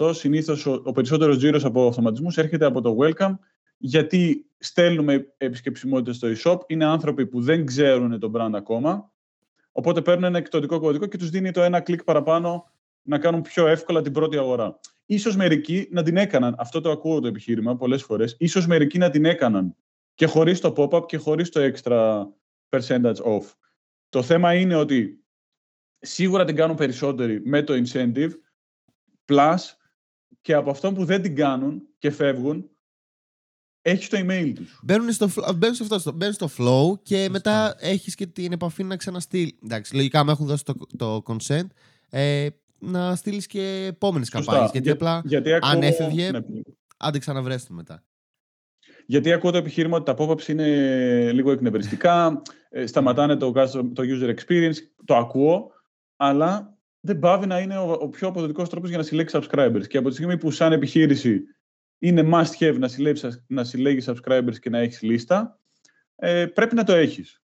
[0.00, 0.14] 100%.
[0.14, 3.34] Συνήθως ο, ο περισσότερος τζίρος από αυτοματισμούς έρχεται από το welcome
[3.78, 6.58] γιατί στέλνουμε επισκεψιμότητα στο e-shop.
[6.66, 9.12] Είναι άνθρωποι που δεν ξέρουν το brand ακόμα.
[9.72, 12.70] Οπότε παίρνουν ένα εκπτωτικό κωδικό και τους δίνει το ένα κλικ παραπάνω
[13.02, 14.80] να κάνουν πιο εύκολα την πρώτη αγορά.
[15.06, 19.10] Ίσως μερικοί να την έκαναν, αυτό το ακούω το επιχείρημα πολλές φορές, ίσως μερικοί να
[19.10, 19.76] την έκαναν
[20.14, 22.22] και χωρίς το pop-up και χωρίς το extra
[22.68, 23.52] percentage off.
[24.08, 25.24] Το θέμα είναι ότι
[25.98, 28.30] σίγουρα την κάνουν περισσότεροι με το incentive,
[29.24, 29.56] plus
[30.40, 32.68] και από αυτό που δεν την κάνουν και φεύγουν,
[33.82, 34.80] έχει το email τους.
[34.82, 38.52] Μπαίνουν στο, fl- μπαίνουν στο, αυτό, στο- μπαίνουν στο flow και μετά έχεις και την
[38.52, 39.58] επαφή να ξαναστείλει.
[39.64, 41.66] Εντάξει, λογικά μου έχουν δώσει το, το consent
[42.10, 42.48] ε,
[42.84, 44.44] να στείλεις και επόμενες Σωστά.
[44.44, 44.70] καμπάνιες.
[44.72, 46.40] Γιατί Για- απλά γιατί αν ακούω- έφευγε, ναι.
[46.96, 48.04] άντε ξαναβρέστε μετά.
[49.06, 50.66] Γιατί ακούω το επιχείρημα ότι τα pop-ups είναι
[51.32, 55.70] λίγο εκνευριστικά, ε, σταματάνε το, custom- το user experience, το ακούω,
[56.16, 59.86] αλλά δεν πάβει να είναι ο, ο πιο αποδοτικός τρόπος για να συλλέξει subscribers.
[59.88, 61.42] Και από τη στιγμή που σαν επιχείρηση
[61.98, 65.58] είναι must have να συλλέγεις, να συλλέγεις subscribers και να έχεις λίστα,
[66.16, 67.42] ε, πρέπει να το έχεις.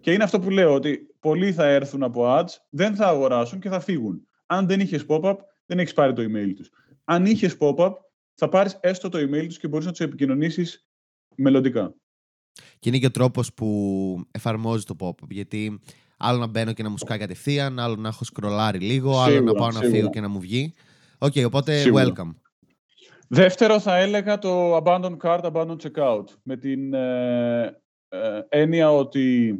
[0.00, 3.68] Και είναι αυτό που λέω, ότι πολλοί θα έρθουν από ads, δεν θα αγοράσουν και
[3.68, 4.26] θα φύγουν.
[4.52, 5.36] Αν δεν είχες pop-up,
[5.66, 6.70] δεν έχεις πάρει το email τους.
[7.04, 7.92] Αν είχες pop-up,
[8.34, 10.86] θα πάρεις έστω το email τους και μπορείς να τους επικοινωνήσεις
[11.36, 11.94] μελλοντικά.
[12.78, 13.68] Και είναι και ο τρόπος που
[14.30, 15.28] εφαρμόζει το pop-up.
[15.28, 15.80] Γιατί
[16.16, 19.36] άλλο να μπαίνω και να μου σκάει κατευθείαν, άλλο να έχω σκρολάρει λίγο, άλλο να
[19.36, 19.90] Σίγουρα, πάω να σίγουρα.
[19.96, 20.74] φύγω και να μου βγει.
[21.18, 22.12] Οκ, οπότε Σίγουρα.
[22.16, 22.30] welcome.
[23.28, 26.24] Δεύτερο θα έλεγα το abandon cart, abandon checkout.
[26.42, 29.56] Με την ε, ε, έννοια ότι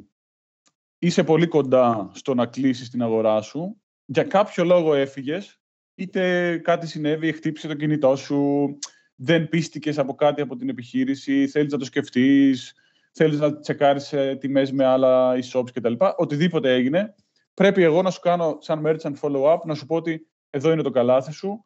[0.98, 3.81] είσαι πολύ κοντά στο να κλείσεις την αγορά σου.
[4.12, 5.60] Για κάποιο λόγο έφυγες,
[5.94, 8.68] είτε κάτι συνέβη, χτύπησε το κινητό σου,
[9.14, 12.74] δεν πίστηκες από κάτι από την επιχείρηση, θέλεις να το σκεφτείς,
[13.12, 15.92] θέλεις να τσεκάρεις ε, τιμές με άλλα e-shops κτλ.
[16.16, 17.14] Οτιδήποτε έγινε,
[17.54, 20.90] πρέπει εγώ να σου κάνω σαν merchant follow-up, να σου πω ότι εδώ είναι το
[20.90, 21.64] καλάθι σου,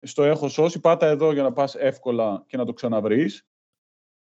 [0.00, 3.46] στο έχω σώσει, πάτα εδώ για να πας εύκολα και να το ξαναβρεις.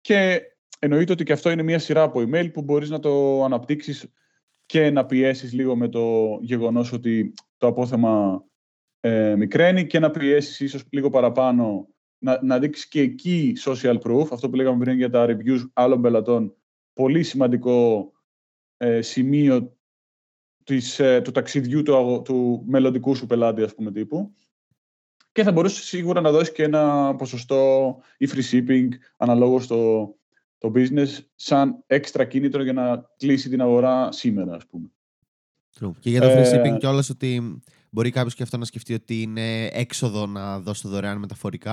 [0.00, 0.42] Και
[0.78, 4.12] εννοείται ότι και αυτό είναι μια σειρά από email που μπορείς να το αναπτύξεις
[4.66, 8.44] και να πιέσεις λίγο με το γεγονός ότι το απόθεμα
[9.00, 14.26] ε, μικραίνει και να πιέσεις ίσως λίγο παραπάνω να, να δείξεις και εκεί social proof,
[14.32, 16.56] αυτό που λέγαμε πριν για τα reviews άλλων πελατών,
[16.92, 18.12] πολύ σημαντικό
[18.76, 19.76] ε, σημείο
[20.64, 24.34] της, ε, του ταξιδιού του, αγο- του μελλοντικού σου πελάτη, ας πούμε, τύπου.
[25.32, 30.14] Και θα μπορούσες σίγουρα να δώσεις και ένα ποσοστό ή free shipping αναλόγως στο
[30.64, 34.90] το business σαν έξτρα κίνητρο για να κλείσει την αγορά σήμερα, ας πούμε.
[35.80, 35.90] True.
[36.00, 39.22] Και για το free Ε, shipping κιόλας ότι μπορεί κάποιος και αυτό να σκεφτεί ότι
[39.22, 41.72] είναι έξοδο να δώσει το δωρεάν μεταφορικά.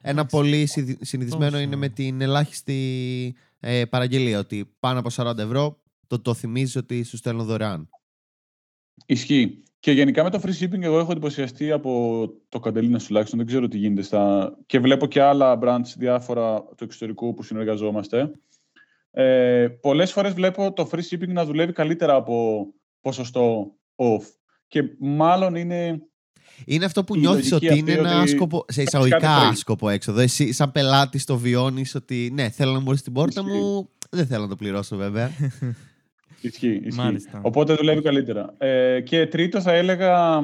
[0.00, 0.36] Ένα Εντάξει.
[0.36, 1.62] πολύ συνηθι- συνηθισμένο Τόσο.
[1.62, 4.38] είναι με την ελάχιστη ε, παραγγελία.
[4.38, 7.88] Ότι πάνω από 40 ευρώ το, το θυμίζεις ότι σου στέλνω δωρεάν.
[9.06, 9.62] Ισχύει.
[9.86, 13.68] Και γενικά με το free shipping εγώ έχω εντυπωσιαστεί από το Καντελίνας τουλάχιστον, δεν ξέρω
[13.68, 14.54] τι γίνεται στα...
[14.66, 18.30] Και βλέπω και άλλα brands διάφορα του εξωτερικού που συνεργαζόμαστε.
[19.10, 22.66] Ε, πολλές φορές βλέπω το free shipping να δουλεύει καλύτερα από
[23.00, 24.24] ποσοστό off.
[24.66, 26.02] Και μάλλον είναι...
[26.64, 29.18] Είναι αυτό που Η νιώθεις λογική ότι είναι αυτή ένα ότι άσκοπο, σε θα εισαγωγικά
[29.18, 29.50] κάνει free.
[29.50, 30.20] άσκοπο έξοδο.
[30.20, 33.58] Εσύ σαν πελάτης το βιώνεις ότι ναι, θέλω να μου έρθει στην πόρτα Ισχύει.
[33.58, 35.30] μου, δεν θέλω να το πληρώσω βέβαια.
[36.40, 37.00] Ισχύει, ισχύει.
[37.00, 37.40] Μάλιστα.
[37.42, 38.54] Οπότε δουλεύει καλύτερα.
[38.58, 40.38] Ε, και τρίτο θα έλεγα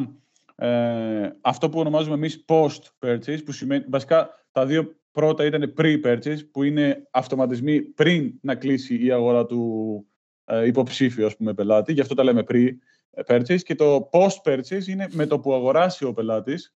[0.54, 6.62] ε, αυτό που ονομάζουμε εμείς post-purchase, που σημαίνει βασικά τα δύο πρώτα ήταν pre-purchase, που
[6.62, 10.06] είναι αυτοματισμοί πριν να κλείσει η αγορά του
[10.44, 11.92] ε, υποψήφιου, ας πούμε, πελάτη.
[11.92, 13.60] Γι' αυτό τα λέμε pre-purchase.
[13.62, 16.74] Και το post-purchase είναι με το που αγοράσει ο πελάτης.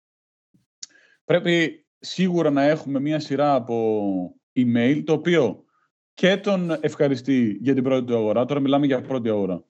[1.25, 5.64] Πρέπει σίγουρα να έχουμε μία σειρά από email, το οποίο
[6.15, 8.45] και τον ευχαριστεί για την πρώτη του αγορά.
[8.45, 9.63] Τώρα μιλάμε για πρώτη αγορά.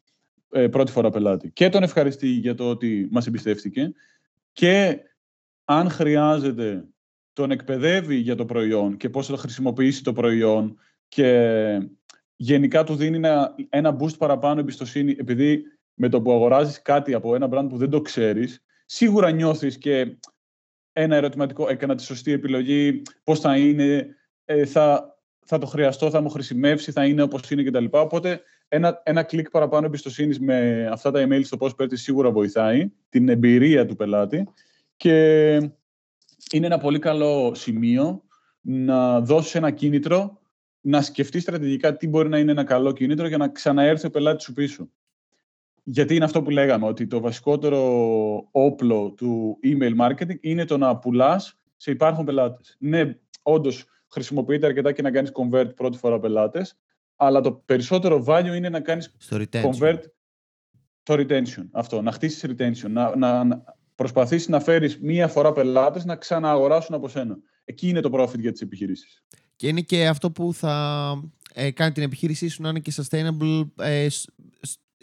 [0.49, 1.51] Ε, πρώτη φορά πελάτη.
[1.51, 3.93] Και τον ευχαριστεί για το ότι μας εμπιστεύτηκε.
[4.51, 4.99] Και
[5.65, 6.86] αν χρειάζεται
[7.34, 10.77] τον εκπαιδεύει για το προϊόν και πώς θα χρησιμοποιήσει το προϊόν
[11.08, 11.89] και
[12.36, 17.36] γενικά του δίνει ένα, ένα boost παραπάνω εμπιστοσύνη επειδή με το που αγοράζεις κάτι από
[17.36, 20.17] ένα brand που δεν το ξέρεις, σίγουρα νιώθεις και
[20.93, 25.14] ένα ερωτηματικό, έκανα τη σωστή επιλογή, πώς θα είναι, ε, θα,
[25.45, 27.86] θα το χρειαστώ, θα μου χρησιμεύσει, θα είναι όπως είναι κτλ.
[27.89, 32.91] Οπότε ένα, ένα κλικ παραπάνω εμπιστοσύνης με αυτά τα email στο πώς παίρνει σίγουρα βοηθάει
[33.10, 34.47] την εμπειρία του πελάτη
[34.97, 35.53] και
[36.51, 38.23] είναι ένα πολύ καλό σημείο
[38.62, 40.41] να δώσεις ένα κίνητρο,
[40.81, 44.43] να σκεφτείς στρατηγικά τι μπορεί να είναι ένα καλό κίνητρο για να ξαναέρθει ο πελάτης
[44.43, 44.89] σου πίσω.
[45.84, 47.79] Γιατί είναι αυτό που λέγαμε, ότι το βασικότερο
[48.51, 52.75] όπλο του email marketing είναι το να πουλάς σε υπάρχον πελάτες.
[52.79, 56.78] Ναι, όντως χρησιμοποιείται αρκετά και να κάνεις convert πρώτη φορά πελάτες,
[57.15, 59.15] αλλά το περισσότερο value είναι να κάνεις
[59.51, 59.99] convert
[61.04, 61.65] το retention.
[61.71, 63.63] Αυτό, να χτίσεις retention, να, να,
[63.95, 67.38] προσπαθήσεις να φέρεις μία φορά πελάτες να ξανααγοράσουν από σένα.
[67.65, 69.23] Εκεί είναι το profit για τις επιχειρήσεις.
[69.56, 71.13] Και είναι και αυτό που θα
[71.54, 74.08] ε, κάνει την επιχείρησή σου να είναι και sustainable ε,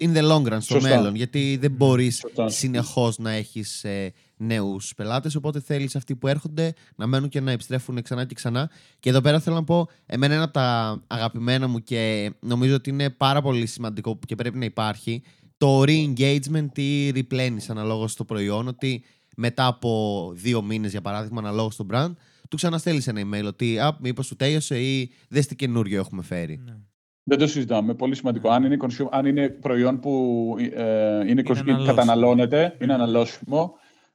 [0.00, 1.14] in the long run, στο μέλλον.
[1.14, 5.34] Γιατί δεν μπορείς συνεχώς να έχεις ε, νέους πελάτες.
[5.34, 8.70] Οπότε θέλεις αυτοί που έρχονται να μένουν και να επιστρέφουν ξανά και ξανά.
[9.00, 12.90] Και εδώ πέρα θέλω να πω, εμένα ένα από τα αγαπημένα μου και νομίζω ότι
[12.90, 15.22] είναι πάρα πολύ σημαντικό και πρέπει να υπάρχει
[15.56, 19.04] το re-engagement ή replenish αναλόγως στο προϊόν, ότι
[19.36, 22.12] μετά από δύο μήνες, για παράδειγμα, αναλόγως στο brand,
[22.48, 26.60] του ξαναστέλνει ένα email ότι Α, μήπως σου τέλειωσε ή δες τι καινούριο έχουμε φέρει.
[26.64, 26.76] Ναι.
[27.24, 27.94] Δεν το συζητάμε.
[27.94, 28.48] Πολύ σημαντικό.
[28.48, 33.74] Αν είναι, consume, αν είναι προϊόν που ε, είναι, είναι καταναλώνεται, είναι αναλώσιμο,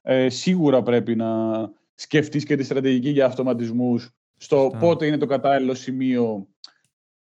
[0.09, 1.27] ε, σίγουρα πρέπει να
[1.95, 6.47] σκεφτείς και τη στρατηγική για αυτοματισμούς στο πότε είναι το κατάλληλο σημείο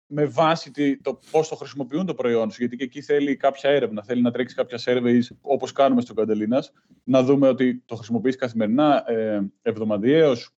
[0.06, 2.56] με βάση το πώς το χρησιμοποιούν το προϊόν σου.
[2.60, 4.02] Γιατί και εκεί θέλει κάποια έρευνα.
[4.02, 6.72] Θέλει να τρέξεις κάποια surveys όπως κάνουμε στο Καντελίνας,
[7.04, 10.54] να δούμε ότι το χρησιμοποιείς καθημερινά, ε, εβδομαδιαίως.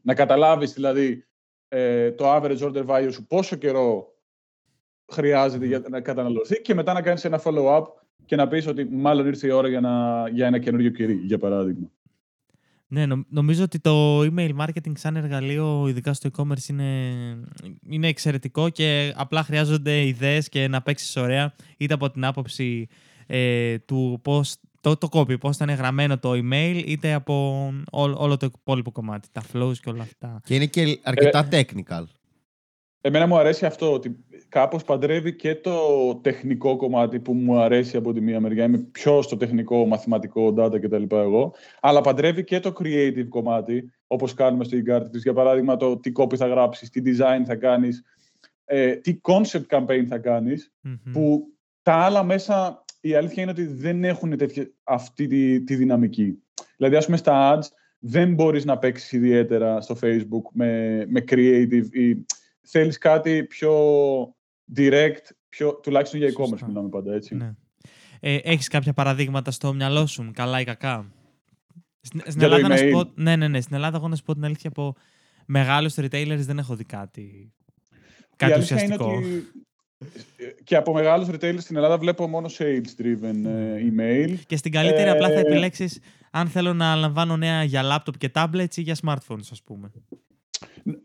[0.00, 1.26] Να καταλάβεις δηλαδή
[1.68, 4.14] ε, το average order value σου, πόσο καιρό
[5.12, 7.84] χρειάζεται για να καταναλωθεί και μετά να κάνεις ένα follow-up
[8.26, 11.38] και να πεις ότι μάλλον ήρθε η ώρα για, να, για ένα καινούριο κυρί, για
[11.38, 11.90] παράδειγμα.
[12.92, 17.12] Ναι, νομίζω ότι το email marketing σαν εργαλείο, ειδικά στο e-commerce, είναι,
[17.88, 22.88] είναι εξαιρετικό και απλά χρειάζονται ιδέες και να παίξεις ωραία, είτε από την άποψη
[23.26, 28.36] ε, του πώς, το, το copy, πώς θα είναι γραμμένο το email, είτε από όλο,
[28.36, 30.40] το υπόλοιπο κομμάτι, τα flows και όλα αυτά.
[30.44, 32.04] Και είναι και αρκετά ε, technical.
[33.00, 35.78] Εμένα μου αρέσει αυτό, ότι κάπως παντρεύει και το
[36.22, 38.64] τεχνικό κομμάτι που μου αρέσει από τη μία μεριά.
[38.64, 41.02] Είμαι πιο στο τεχνικό, μαθηματικό, data κτλ.
[41.10, 41.54] εγώ.
[41.80, 46.36] Αλλά παντρεύει και το creative κομμάτι, όπως κάνουμε στο e Για παράδειγμα, το τι copy
[46.36, 48.04] θα γράψεις, τι design θα κάνεις,
[48.64, 50.72] ε, τι concept campaign θα κανεις
[51.12, 51.46] που
[51.82, 56.42] τα άλλα μέσα η αλήθεια είναι ότι δεν έχουν τέτοια, αυτή τη, τη δυναμική.
[56.76, 57.66] Δηλαδή, ας πούμε, στα ads
[57.98, 62.24] δεν μπορείς να παίξεις ιδιαίτερα στο Facebook με, με creative ή
[62.60, 63.74] θέλεις κάτι πιο
[64.76, 67.34] direct, πιο, τουλάχιστον για e-commerce μιλάμε πάντα, έτσι.
[67.34, 67.54] Ναι.
[68.20, 71.12] Ε, έχεις κάποια παραδείγματα στο μυαλό σου, καλά ή κακά;
[72.00, 73.60] Στην, στην Ελλάδα, να σου πω, ναι, ναι, ναι.
[73.60, 74.94] Στην Ελλάδα, εγώ να σου πω την αλήθεια, από
[75.46, 77.52] μεγάλους retailers δεν έχω δει κάτι,
[78.36, 79.12] κάτι ουσιαστικό.
[79.12, 79.52] Είναι ότι
[80.64, 84.34] και από μεγάλους retailers στην Ελλάδα βλέπω μόνο sales-driven ε, email.
[84.46, 85.98] Και στην καλύτερη ε, απλά θα επιλέξεις
[86.30, 89.90] αν θέλω να λαμβάνω νέα για laptop και tablets ή για smartphones, ας πούμε.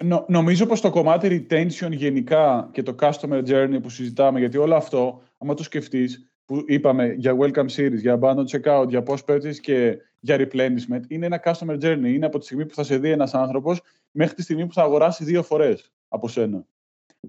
[0.04, 4.76] Νο, νομίζω πως το κομμάτι retention γενικά και το customer journey που συζητάμε, γιατί όλο
[4.76, 9.56] αυτό, άμα το σκεφτείς, που είπαμε για welcome series, για abandoned checkout, για post purchase
[9.62, 12.06] και για replenishment, είναι ένα customer journey.
[12.06, 14.84] Είναι από τη στιγμή που θα σε δει ένας άνθρωπος μέχρι τη στιγμή που θα
[14.84, 16.66] αγοράσει δύο φορές από σένα.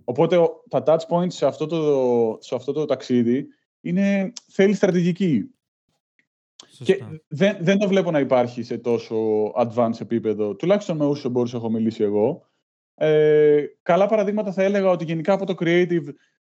[0.04, 3.46] Οπότε τα touch points σε αυτό το, σε αυτό το ταξίδι
[3.80, 5.50] είναι, θέλει στρατηγική.
[6.84, 9.16] Και δεν, δεν το βλέπω να υπάρχει σε τόσο
[9.56, 12.46] advanced επίπεδο, τουλάχιστον με όσους εμπόρου έχω μιλήσει εγώ.
[12.94, 16.04] Ε, καλά παραδείγματα θα έλεγα ότι γενικά από το creative,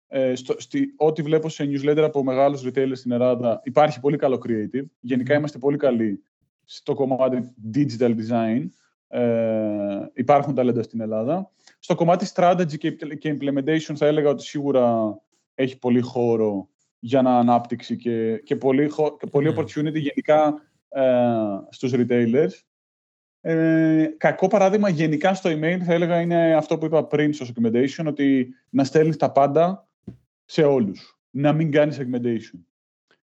[0.07, 4.41] ε, στο, στη, ό,τι βλέπω σε newsletter από μεγάλους retailers στην Ελλάδα, υπάρχει πολύ καλό
[4.47, 4.85] creative.
[4.99, 6.23] Γενικά είμαστε πολύ καλοί
[6.63, 8.67] στο κομμάτι digital design.
[9.07, 11.51] Ε, υπάρχουν ταλέντα στην Ελλάδα.
[11.79, 12.77] Στο κομμάτι strategy
[13.17, 15.17] και implementation θα έλεγα ότι σίγουρα
[15.55, 19.55] έχει πολύ χώρο για να ανάπτυξη και, και πολύ, και πολύ ναι.
[19.57, 21.03] opportunity γενικά ε,
[21.69, 22.51] στους retailers.
[23.41, 28.05] Ε, κακό παράδειγμα γενικά στο email θα έλεγα είναι αυτό που είπα πριν στο segmentation,
[28.05, 29.87] ότι να στέλνεις τα πάντα
[30.45, 31.19] σε όλους.
[31.29, 32.59] Να μην κάνεις segmentation.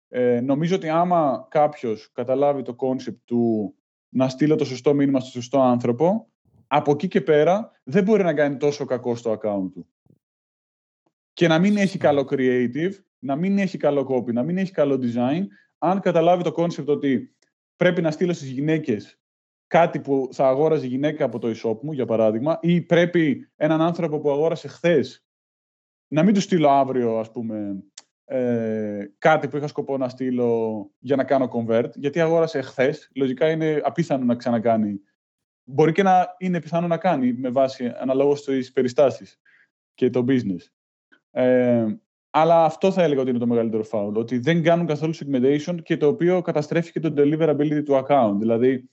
[0.07, 3.73] Ε, νομίζω ότι άμα κάποιος καταλάβει το concept του
[4.09, 6.27] να στείλω το σωστό μήνυμα στο σωστό άνθρωπο,
[6.67, 9.87] από εκεί και πέρα δεν μπορεί να κάνει τόσο κακό στο account του.
[11.33, 14.99] Και να μην έχει καλό creative, να μην έχει καλό copy, να μην έχει καλό
[15.01, 15.43] design,
[15.77, 17.35] αν καταλάβει το concept ότι
[17.75, 19.17] πρέπει να στείλω στις γυναίκες
[19.67, 24.19] κάτι που θα αγόραζε γυναίκα από το e-shop μου, για παράδειγμα, ή πρέπει έναν άνθρωπο
[24.19, 25.25] που αγόρασε χθες
[26.07, 27.83] να μην του στείλω αύριο, ας πούμε,
[28.25, 33.11] ε, κάτι που είχα σκοπό να στείλω για να κάνω convert, γιατί αγόρασε χθες.
[33.15, 34.99] Λογικά είναι απίθανο να ξανακάνει.
[35.63, 39.39] Μπορεί και να είναι πιθανό να κάνει με βάση αναλόγως στις περιστάσεις
[39.93, 40.67] και το business.
[41.31, 41.85] Ε,
[42.35, 45.97] αλλά αυτό θα έλεγα ότι είναι το μεγαλύτερο foul, ότι δεν κάνουν καθόλου segmentation και
[45.97, 48.35] το οποίο καταστρέφει και το deliverability του account.
[48.39, 48.89] Δηλαδή,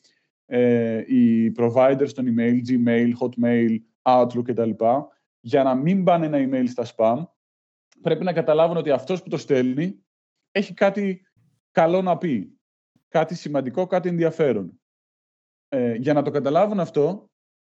[0.46, 4.70] ε, οι providers των email, Gmail, Hotmail, Outlook κτλ.
[5.40, 7.22] Για να μην πάνε ένα email στα spam,
[8.00, 10.05] πρέπει να καταλάβουν ότι αυτός που το στέλνει
[10.50, 11.22] έχει κάτι
[11.70, 12.59] καλό να πει.
[13.09, 14.81] Κάτι σημαντικό, κάτι ενδιαφέρον.
[15.68, 17.31] Ε, για να το καταλάβουν αυτό,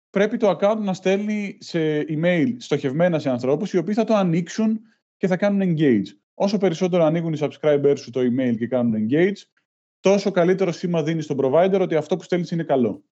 [0.10, 4.82] πρέπει το account να στέλνει σε email στοχευμένα σε ανθρώπους οι οποίοι θα το ανοίξουν
[5.22, 6.06] και θα κάνουν engage.
[6.34, 9.38] Όσο περισσότερο ανοίγουν οι subscribers σου το email και κάνουν engage,
[10.00, 13.04] τόσο καλύτερο σήμα δίνεις στον provider ότι αυτό που στέλνεις είναι καλό.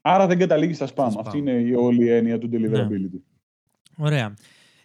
[0.00, 1.10] Άρα δεν καταλήγεις στα spam.
[1.18, 2.68] Αυτή είναι η όλη έννοια του ναι.
[2.68, 3.20] deliverability.
[3.96, 4.34] Ωραία.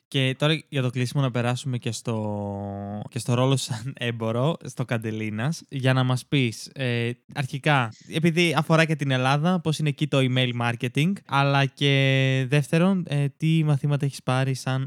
[0.07, 4.85] Και τώρα για το κλείσιμο να περάσουμε και στο, και στο ρόλο σαν έμπορο, στο
[4.85, 10.07] Καντελίνας, για να μας πεις ε, αρχικά, επειδή αφορά και την Ελλάδα, πώς είναι εκεί
[10.07, 14.85] το email marketing, αλλά και δεύτερον, ε, τι μαθήματα έχεις πάρει σαν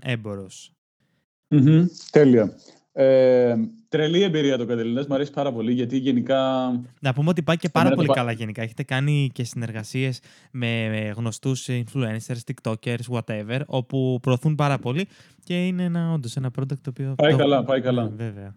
[1.50, 2.52] εμπορος τέλεια.
[2.92, 3.54] Ε,
[3.88, 6.70] τρελή εμπειρία το Κατελίνας, μου αρέσει πάρα πολύ γιατί γενικά...
[7.00, 8.62] Να πούμε ότι πάει και πάρα πολύ καλά γενικά.
[8.62, 15.06] Έχετε κάνει και συνεργασίες με γνωστούς influencers, tiktokers, whatever, όπου προωθούν πάρα πολύ
[15.44, 17.14] και είναι ένα, όντως ένα product το οποίο...
[17.16, 18.02] Πάει καλά, πάει καλά.
[18.02, 18.54] Ναι, βέβαια.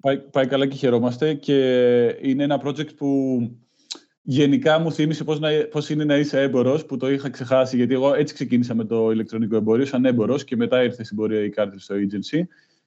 [0.00, 1.58] Πάει, πάει καλά και χαιρόμαστε και
[2.22, 3.38] είναι ένα project που
[4.28, 7.94] γενικά μου θύμισε πώς, να, πώς είναι να είσαι έμπορος, που το είχα ξεχάσει, γιατί
[7.94, 11.50] εγώ έτσι ξεκίνησα με το ηλεκτρονικό εμπόριο, σαν έμπορος και μετά ήρθε στην πορεία η
[11.50, 12.40] κάρτα στο agency.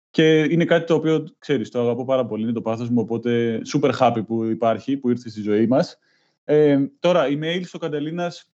[0.09, 3.61] Και είναι κάτι το οποίο, ξέρεις, το αγαπώ πάρα πολύ, είναι το πάθος μου, οπότε
[3.73, 5.99] super happy που υπάρχει, που ήρθε στη ζωή μας.
[6.43, 8.51] Ε, τώρα, email στο Καντελίνας,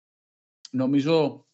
[0.71, 1.45] νομίζω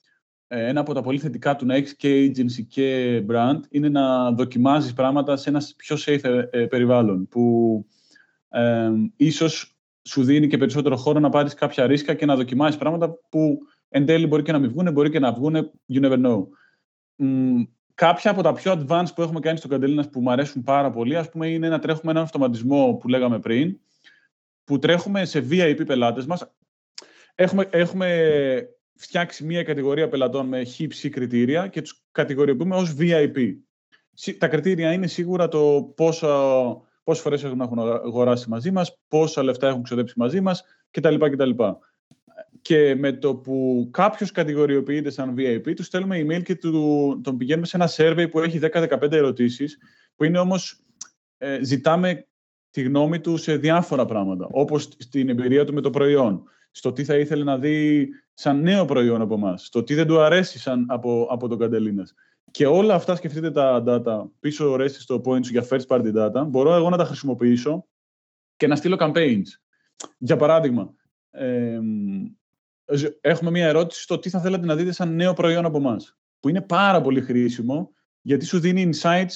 [0.48, 4.32] ε, ένα από τα πολύ θετικά του να έχεις και agency και brand είναι να
[4.32, 7.86] δοκιμάζεις πράγματα σε ένα πιο safe ε, ε, περιβάλλον, που
[8.50, 9.75] ε, ίσως
[10.08, 13.58] σου δίνει και περισσότερο χώρο να πάρεις κάποια ρίσκα και να δοκιμάσεις πράγματα που
[13.90, 16.48] εν τέλει μπορεί και να μην βγουν, μπορεί και να βγουν, you never know
[17.96, 21.16] κάποια από τα πιο advanced που έχουμε κάνει στο Καντελίνας που μου αρέσουν πάρα πολύ,
[21.16, 23.80] ας πούμε, είναι να τρέχουμε έναν αυτοματισμό που λέγαμε πριν,
[24.64, 26.52] που τρέχουμε σε VIP πελάτες μας.
[27.36, 33.56] Έχουμε, έχουμε φτιάξει μία κατηγορία πελατών με χύψη κριτήρια και τους κατηγοριοποιούμε ως VIP.
[34.38, 39.84] Τα κριτήρια είναι σίγουρα το πόσο, πόσες φορές έχουν αγοράσει μαζί μας, πόσα λεφτά έχουν
[39.84, 41.16] ξοδέψει μαζί μας κτλ.
[41.16, 41.50] κτλ
[42.62, 47.66] και με το που κάποιος κατηγοριοποιείται σαν VIP, τους στέλνουμε email και του, τον πηγαίνουμε
[47.66, 49.78] σε ένα survey που έχει 10-15 ερωτήσεις,
[50.16, 50.82] που είναι όμως
[51.38, 52.28] ε, ζητάμε
[52.70, 57.04] τη γνώμη του σε διάφορα πράγματα, όπως στην εμπειρία του με το προϊόν, στο τι
[57.04, 60.86] θα ήθελε να δει σαν νέο προϊόν από εμάς, στο τι δεν του αρέσει σαν
[60.90, 62.14] από, από τον Καντελίνας.
[62.52, 66.46] Και όλα αυτά, σκεφτείτε τα data πίσω ρέστη στο point σου για first party data,
[66.48, 67.88] μπορώ εγώ να τα χρησιμοποιήσω
[68.56, 69.48] και να στείλω campaigns.
[70.18, 70.94] Για παράδειγμα,
[71.30, 71.80] ε,
[73.22, 76.18] έχουμε μια ερώτηση στο τι θα θέλατε να δείτε σαν νέο προϊόν από εμάς.
[76.40, 79.34] Που είναι πάρα πολύ χρήσιμο, γιατί σου δίνει insights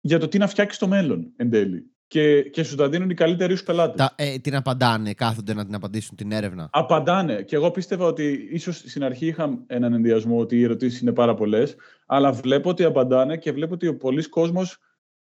[0.00, 1.95] για το τι να φτιάξεις στο μέλλον εν τέλει.
[2.08, 4.12] Και, και σου τα δίνουν οι καλύτεροι σου πελάτες.
[4.16, 6.68] Ε, την απαντάνε, κάθονται να την απαντήσουν την έρευνα.
[6.72, 7.42] Απαντάνε.
[7.42, 11.34] Και εγώ πίστευα ότι ίσως στην αρχή είχα έναν ενδιασμό ότι οι ερωτήσεις είναι πάρα
[11.34, 14.78] πολλές, αλλά βλέπω ότι απαντάνε και βλέπω ότι ο πολλής κόσμος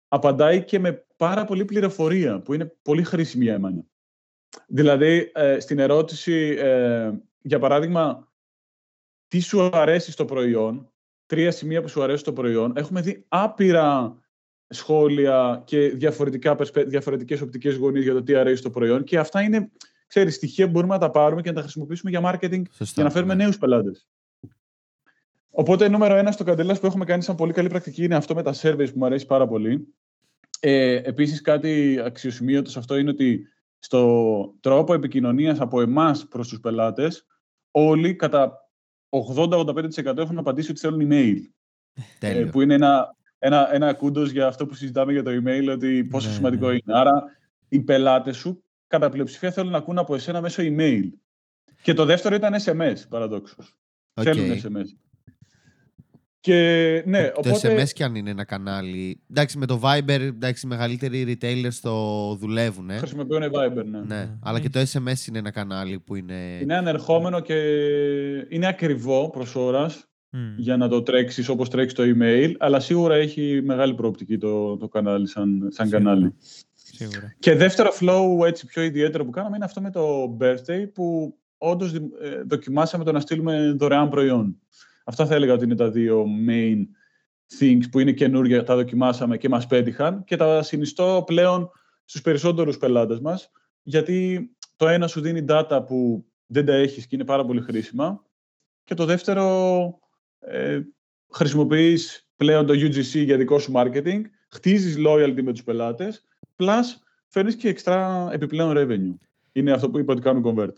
[0.08, 3.84] απαντάει και με πάρα πολλή πληροφορία, που είναι πολύ χρήσιμη για εμένα.
[4.68, 7.12] Δηλαδή, ε, στην ερώτηση ε,
[7.42, 8.32] για παράδειγμα,
[9.28, 10.92] τι σου αρέσει στο προϊόν,
[11.26, 12.74] τρία σημεία που σου αρέσει στο προϊόν.
[12.76, 14.18] Έχουμε δει άπειρα
[14.70, 19.72] σχόλια και διαφορετικά, διαφορετικές οπτικές γωνίες για το τι αρέσει στο προϊόν και αυτά είναι,
[20.08, 22.62] ξέρεις, στοιχεία που μπορούμε να τα πάρουμε και να τα χρησιμοποιήσουμε για marketing
[22.94, 23.44] για να φέρουμε ναι.
[23.44, 24.08] νέους πελάτες.
[25.50, 28.44] Οπότε, νούμερο ένα στο Καντελάς που έχουμε κάνει σαν πολύ καλή πρακτική είναι αυτό με
[28.44, 29.94] τα surveys που μου αρέσει πάρα πολύ.
[30.60, 33.48] Ε, επίσης, κάτι αξιοσημείωτο σε αυτό είναι ότι
[33.80, 37.26] στο τρόπο επικοινωνίας από εμάς προς τους πελάτες,
[37.72, 38.70] όλοι κατά
[39.10, 41.38] 80-85% έχουν απαντήσει ότι θέλουν email.
[42.20, 46.04] Ε, που είναι ένα, ένα, ένα kudos για αυτό που συζητάμε για το email, ότι
[46.04, 46.72] πόσο ναι, σημαντικό ναι.
[46.74, 47.00] είναι.
[47.00, 47.24] Άρα,
[47.70, 51.04] οι πελάτες σου κατά πλειοψηφία θέλουν να ακούν από εσένα μέσω email.
[51.82, 53.76] Και το δεύτερο ήταν SMS, παραδόξως.
[54.14, 54.24] Οκ.
[54.24, 54.86] Θέλουν SMS.
[56.42, 57.84] Και ναι, το οπότε...
[57.84, 59.22] SMS κι αν είναι ένα κανάλι.
[59.30, 62.90] Εντάξει, με το Viber, εντάξει, οι μεγαλύτεροι retailers το δουλεύουν.
[62.92, 64.00] Χρησιμοποιούν Viber, ναι.
[64.00, 66.58] Ναι, αλλά και το SMS είναι ένα κανάλι που είναι.
[66.62, 67.56] Είναι ανερχόμενο και
[68.50, 70.54] είναι ακριβό προς ώρας Μμ.
[70.58, 74.88] για να το τρέξεις όπως τρέξεις το email, αλλά σίγουρα έχει μεγάλη προοπτική το, το
[74.88, 76.10] κανάλι σαν, σαν Σίγουρα.
[76.10, 76.36] κανάλι.
[76.74, 77.36] Σίγουρα.
[77.40, 81.92] Και δεύτερο flow έτσι πιο ιδιαίτερο που κάναμε είναι αυτό με το birthday που όντως
[81.92, 84.60] δι- ε, δοκιμάσαμε το να στείλουμε δωρεάν προϊόν.
[85.04, 86.78] Αυτά θα έλεγα ότι είναι τα δύο main
[87.60, 91.70] things που είναι καινούργια, τα δοκιμάσαμε και μας πέτυχαν και τα συνιστώ πλέον
[92.06, 93.52] στους περισσότερους πελάτες μας
[93.82, 98.24] γιατί το ένα σου δίνει data που δεν τα έχεις και είναι πάρα πολύ χρήσιμα
[98.84, 100.00] και το δεύτερο
[100.40, 100.82] ε,
[101.32, 106.24] χρησιμοποιείς πλέον το UGC για δικό σου marketing, χτίζεις loyalty με τους πελάτες
[106.56, 106.84] plus
[107.28, 109.28] φέρνεις και εξτρά επιπλέον revenue.
[109.52, 110.74] Είναι αυτό που είπα ότι κάνουν convert.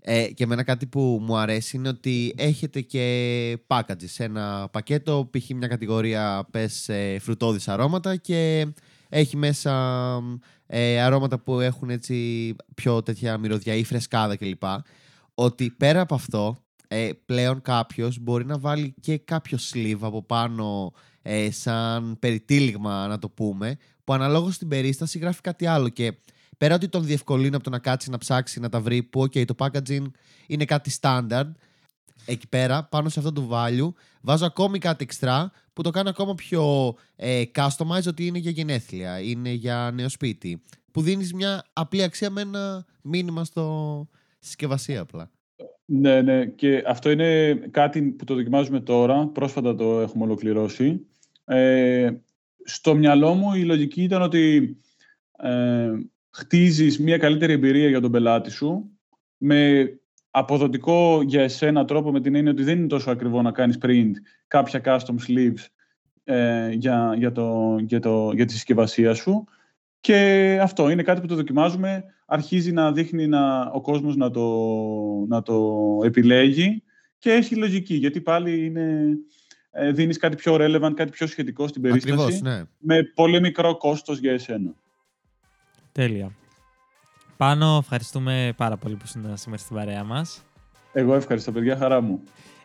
[0.00, 4.16] Ε, και εμένα κάτι που μου αρέσει είναι ότι έχετε και packages.
[4.16, 5.48] Ένα πακέτο, π.χ.
[5.48, 8.66] μια κατηγορία πες ε, φρουτώδεις αρώματα και
[9.08, 9.72] έχει μέσα
[10.66, 14.62] ε, αρώματα που έχουν έτσι πιο τέτοια μυρωδιά ή φρεσκάδα κλπ.
[15.34, 16.58] Ότι πέρα από αυτό,
[16.88, 23.18] ε, πλέον κάποιος μπορεί να βάλει και κάποιο sleeve από πάνω ε, σαν περιτύλιγμα να
[23.18, 26.18] το πούμε, που αναλόγως στην περίσταση γράφει κάτι άλλο και
[26.58, 29.44] πέρα ότι τον διευκολύνει από το να κάτσει να ψάξει να τα βρει που ok
[29.44, 30.04] το packaging
[30.46, 31.50] είναι κάτι standard
[32.24, 36.34] εκεί πέρα πάνω σε αυτό το value βάζω ακόμη κάτι extra που το κάνω ακόμα
[36.34, 42.02] πιο ε, customize ότι είναι για γενέθλια, είναι για νέο σπίτι που δίνεις μια απλή
[42.02, 44.06] αξία με ένα μήνυμα στο
[44.38, 45.30] στη συσκευασία απλά.
[45.90, 46.46] Ναι, ναι.
[46.46, 49.26] Και αυτό είναι κάτι που το δοκιμάζουμε τώρα.
[49.26, 51.06] Πρόσφατα το έχουμε ολοκληρώσει.
[51.44, 52.10] Ε,
[52.64, 54.76] στο μυαλό μου η λογική ήταν ότι
[55.38, 55.90] ε,
[56.30, 58.90] χτίζεις μια καλύτερη εμπειρία για τον πελάτη σου
[59.36, 59.90] με
[60.30, 64.12] αποδοτικό για εσένα τρόπο με την έννοια ότι δεν είναι τόσο ακριβό να κάνεις print
[64.46, 65.66] κάποια custom sleeves
[66.24, 69.44] ε, για, για, το, για, το, για τη συσκευασία σου.
[70.00, 72.04] Και αυτό είναι κάτι που το δοκιμάζουμε.
[72.30, 74.46] Αρχίζει να δείχνει να, ο κόσμος να το,
[75.28, 76.82] να το επιλέγει
[77.18, 79.16] και έχει λογική, γιατί πάλι είναι,
[79.70, 82.62] ε, δίνεις κάτι πιο relevant, κάτι πιο σχετικό στην περίσταση Ακριβώς, ναι.
[82.78, 84.74] με πολύ μικρό κόστος για εσένα.
[85.92, 86.32] Τέλεια.
[87.36, 90.42] Πάνω, ευχαριστούμε πάρα πολύ που ήσουν σήμερα στην παρέα μας.
[90.92, 92.22] Εγώ ευχαριστώ, παιδιά, χαρά μου.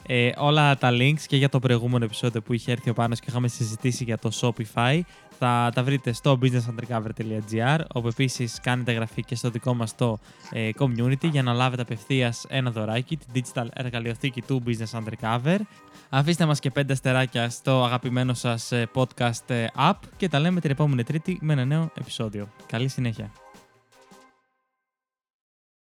[0.08, 3.26] Ε, όλα τα links και για το προηγούμενο επεισόδιο που είχε έρθει ο Πάνος και
[3.30, 5.02] είχαμε συζητήσει για το Shopify
[5.46, 10.20] θα τα βρείτε στο businessundercover.gr όπου επίσης κάνετε εγγραφή και στο δικό μας το
[10.52, 15.58] ε, community για να λάβετε απευθείας ένα δωράκι, την digital εργαλειοθήκη του Business Undercover.
[16.10, 20.60] Αφήστε μας και πέντε αστεράκια στο αγαπημένο σας ε, podcast ε, app και τα λέμε
[20.60, 22.48] την επόμενη τρίτη με ένα νέο επεισόδιο.
[22.66, 23.43] Καλή συνέχεια.